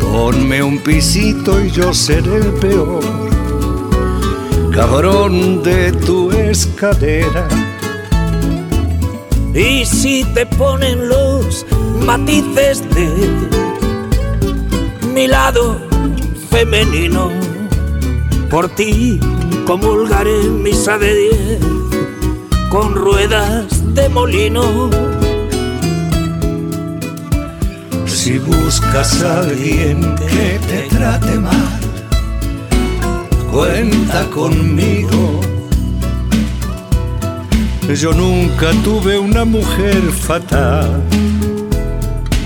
ponme 0.00 0.62
un 0.62 0.78
pisito 0.78 1.64
y 1.64 1.70
yo 1.70 1.94
seré 1.94 2.36
el 2.36 2.52
peor 2.54 3.02
cabrón 4.72 5.62
de 5.62 5.92
tu 5.92 6.30
escalera 6.32 7.46
y 9.54 9.84
si 9.84 10.24
te 10.34 10.46
ponen 10.46 11.08
los 11.08 11.66
matices 12.06 12.82
de 12.94 13.08
mi 15.14 15.26
lado 15.26 15.78
femenino, 16.50 17.30
por 18.48 18.68
ti 18.68 19.20
comulgaré 19.66 20.44
misa 20.44 20.98
de 20.98 21.14
diez 21.14 21.60
con 22.70 22.94
ruedas 22.94 23.94
de 23.94 24.08
molino. 24.08 24.90
Si 28.06 28.38
buscas 28.38 29.22
a 29.22 29.40
alguien 29.40 30.00
que 30.16 30.58
te 30.66 30.96
trate 30.96 31.38
mal, 31.38 31.80
cuenta 33.50 34.24
conmigo 34.30 35.51
yo 37.88 38.12
nunca 38.12 38.70
tuve 38.84 39.18
una 39.18 39.44
mujer 39.44 40.00
fatal, 40.12 41.02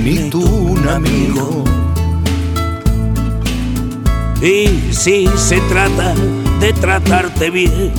ni 0.02 0.30
tú 0.30 0.42
un 0.42 0.88
amigo. 0.88 1.62
Y 4.40 4.92
si 4.92 5.28
se 5.36 5.60
trata 5.62 6.14
de 6.58 6.72
tratarte 6.72 7.50
bien, 7.50 7.92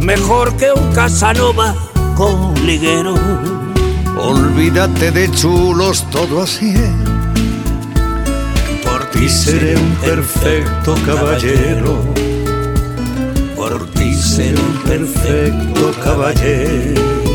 mejor 0.00 0.56
que 0.56 0.72
un 0.72 0.92
Casanova 0.92 1.74
con 2.14 2.54
liguero. 2.64 3.14
Olvídate 4.18 5.10
de 5.10 5.30
chulos, 5.32 6.06
todo 6.10 6.42
así. 6.42 6.74
Por 8.84 9.04
ti 9.10 9.28
seré 9.28 9.76
un 9.76 9.90
perfecto 9.96 10.94
caballero 11.04 12.35
ti 13.84 14.14
ser 14.14 14.54
un 14.54 14.82
perfecto 14.84 15.92
caballero. 16.02 17.25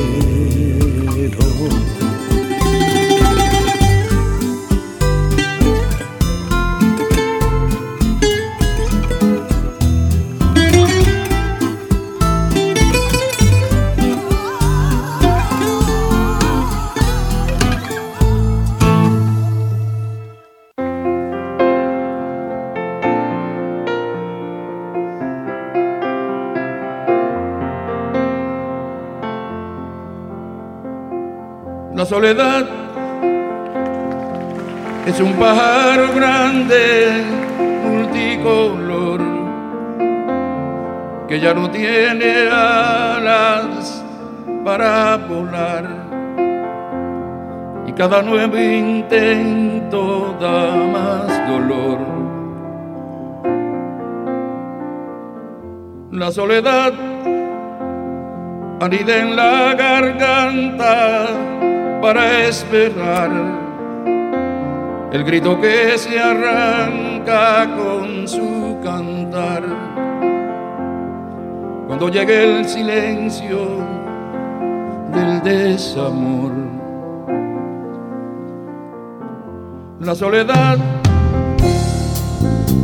Soledad 32.12 32.66
es 35.06 35.18
un 35.22 35.32
pájaro 35.36 36.12
grande, 36.14 37.24
multicolor, 37.86 39.22
que 41.30 41.40
ya 41.40 41.54
no 41.54 41.72
tiene 41.72 42.50
alas 42.50 44.04
para 44.66 45.16
volar. 45.16 45.86
Y 47.88 47.94
cada 47.94 48.22
nuevo 48.22 48.58
intento 48.58 50.36
da 50.38 50.76
más 50.96 51.48
dolor. 51.48 52.00
La 56.12 56.30
soledad 56.30 56.92
anida 58.82 59.18
en 59.18 59.36
la 59.38 59.74
garganta 59.76 61.51
para 62.02 62.48
esperar. 62.48 63.30
El 65.12 65.24
grito 65.24 65.60
que 65.62 65.98
se 65.98 66.20
arranca 66.20 67.68
con 67.76 68.28
su 68.28 68.80
cantar. 68.84 69.64
Cuando 71.86 72.10
llegue 72.10 72.60
el 72.60 72.68
silencio 72.68 73.60
del 75.14 75.42
desamor, 75.44 76.52
la 80.00 80.16
soledad 80.16 80.78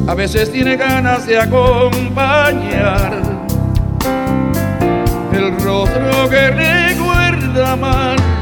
a 0.08 0.14
veces 0.14 0.52
tiene 0.52 0.76
ganas 0.76 1.26
de 1.26 1.40
acompañar. 1.40 3.14
El 5.32 5.60
rostro 5.62 6.30
que 6.30 6.50
recuerda 6.50 7.76
mal 7.76 8.37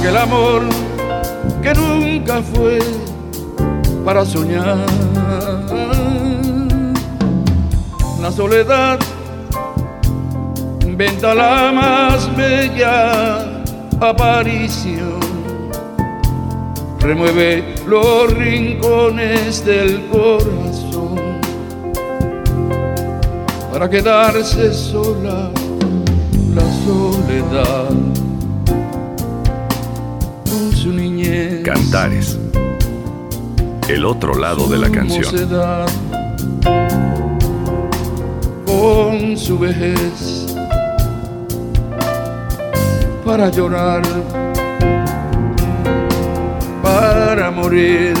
aquel 0.00 0.16
amor 0.16 0.62
que 1.62 1.74
nunca 1.74 2.40
fue 2.40 2.78
para 4.02 4.24
soñar. 4.24 4.78
La 8.22 8.32
soledad 8.32 8.98
inventa 10.86 11.34
la 11.34 11.70
más 11.72 12.34
bella 12.34 13.62
aparición, 14.00 15.20
remueve 17.00 17.74
los 17.86 18.32
rincones 18.32 19.62
del 19.66 20.06
corazón 20.08 21.16
para 23.70 23.88
quedarse 23.90 24.72
sola 24.72 25.50
la 26.54 26.62
soledad 26.86 28.19
su 30.80 30.92
niñez. 30.94 31.62
Cantares. 31.62 32.38
El 33.86 34.06
otro 34.06 34.34
lado 34.34 34.66
de 34.66 34.78
la 34.78 34.88
canción. 34.88 35.24
mocedad, 35.24 35.86
con 38.64 39.36
su 39.36 39.58
vejez 39.58 40.46
para 43.26 43.50
llorar, 43.50 44.02
para 46.82 47.50
morir 47.50 48.14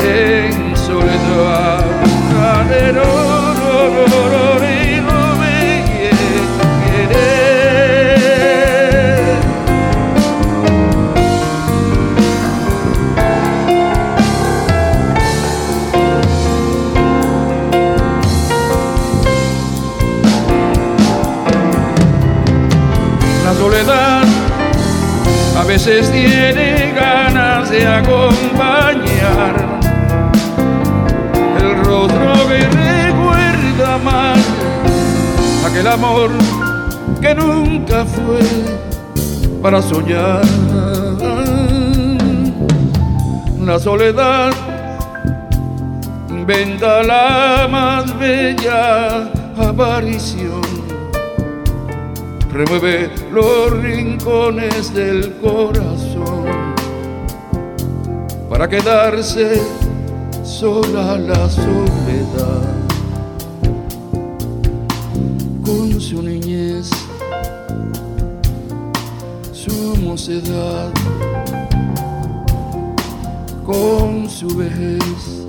en 0.00 0.76
soledad. 0.76 1.82
Veces 25.84 26.12
tiene 26.12 26.92
ganas 26.94 27.68
de 27.68 27.84
acompañar 27.84 29.80
el 31.58 31.84
rostro 31.84 32.32
que 32.46 32.60
recuerda 32.68 33.98
mal 33.98 34.40
aquel 35.66 35.86
amor 35.88 36.30
que 37.20 37.34
nunca 37.34 38.04
fue 38.04 38.42
para 39.60 39.82
soñar. 39.82 40.42
La 43.64 43.78
soledad 43.80 44.52
inventa 46.28 47.02
la 47.02 47.66
más 47.68 48.16
bella 48.20 49.32
aparición, 49.58 50.51
remueve 52.52 53.10
los 53.32 53.70
rincones 53.82 54.92
del 54.92 55.34
corazón 55.38 56.44
para 58.50 58.68
quedarse 58.68 59.60
sola 60.44 61.16
la 61.16 61.48
soledad. 61.48 62.68
Con 65.64 65.98
su 65.98 66.22
niñez, 66.22 66.90
su 69.52 69.96
mocedad, 70.02 70.90
con 73.64 74.28
su 74.28 74.48
vejez, 74.54 75.46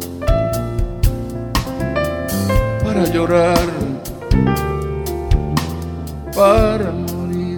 para 2.83 3.03
llorar, 3.11 3.59
para 6.35 6.91
morir 6.91 7.55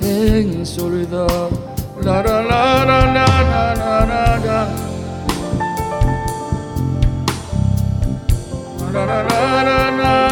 en 0.00 0.66
soledad. 0.66 1.48
La 2.02 2.22
la 2.22 2.42
la 2.42 2.84
la 2.84 3.06
la 3.06 3.74
la 3.74 4.06
la 4.06 4.38
la. 4.38 4.68
La 8.92 9.06
la 9.06 9.22
la 9.22 9.64
la 9.64 9.90
la. 10.02 10.31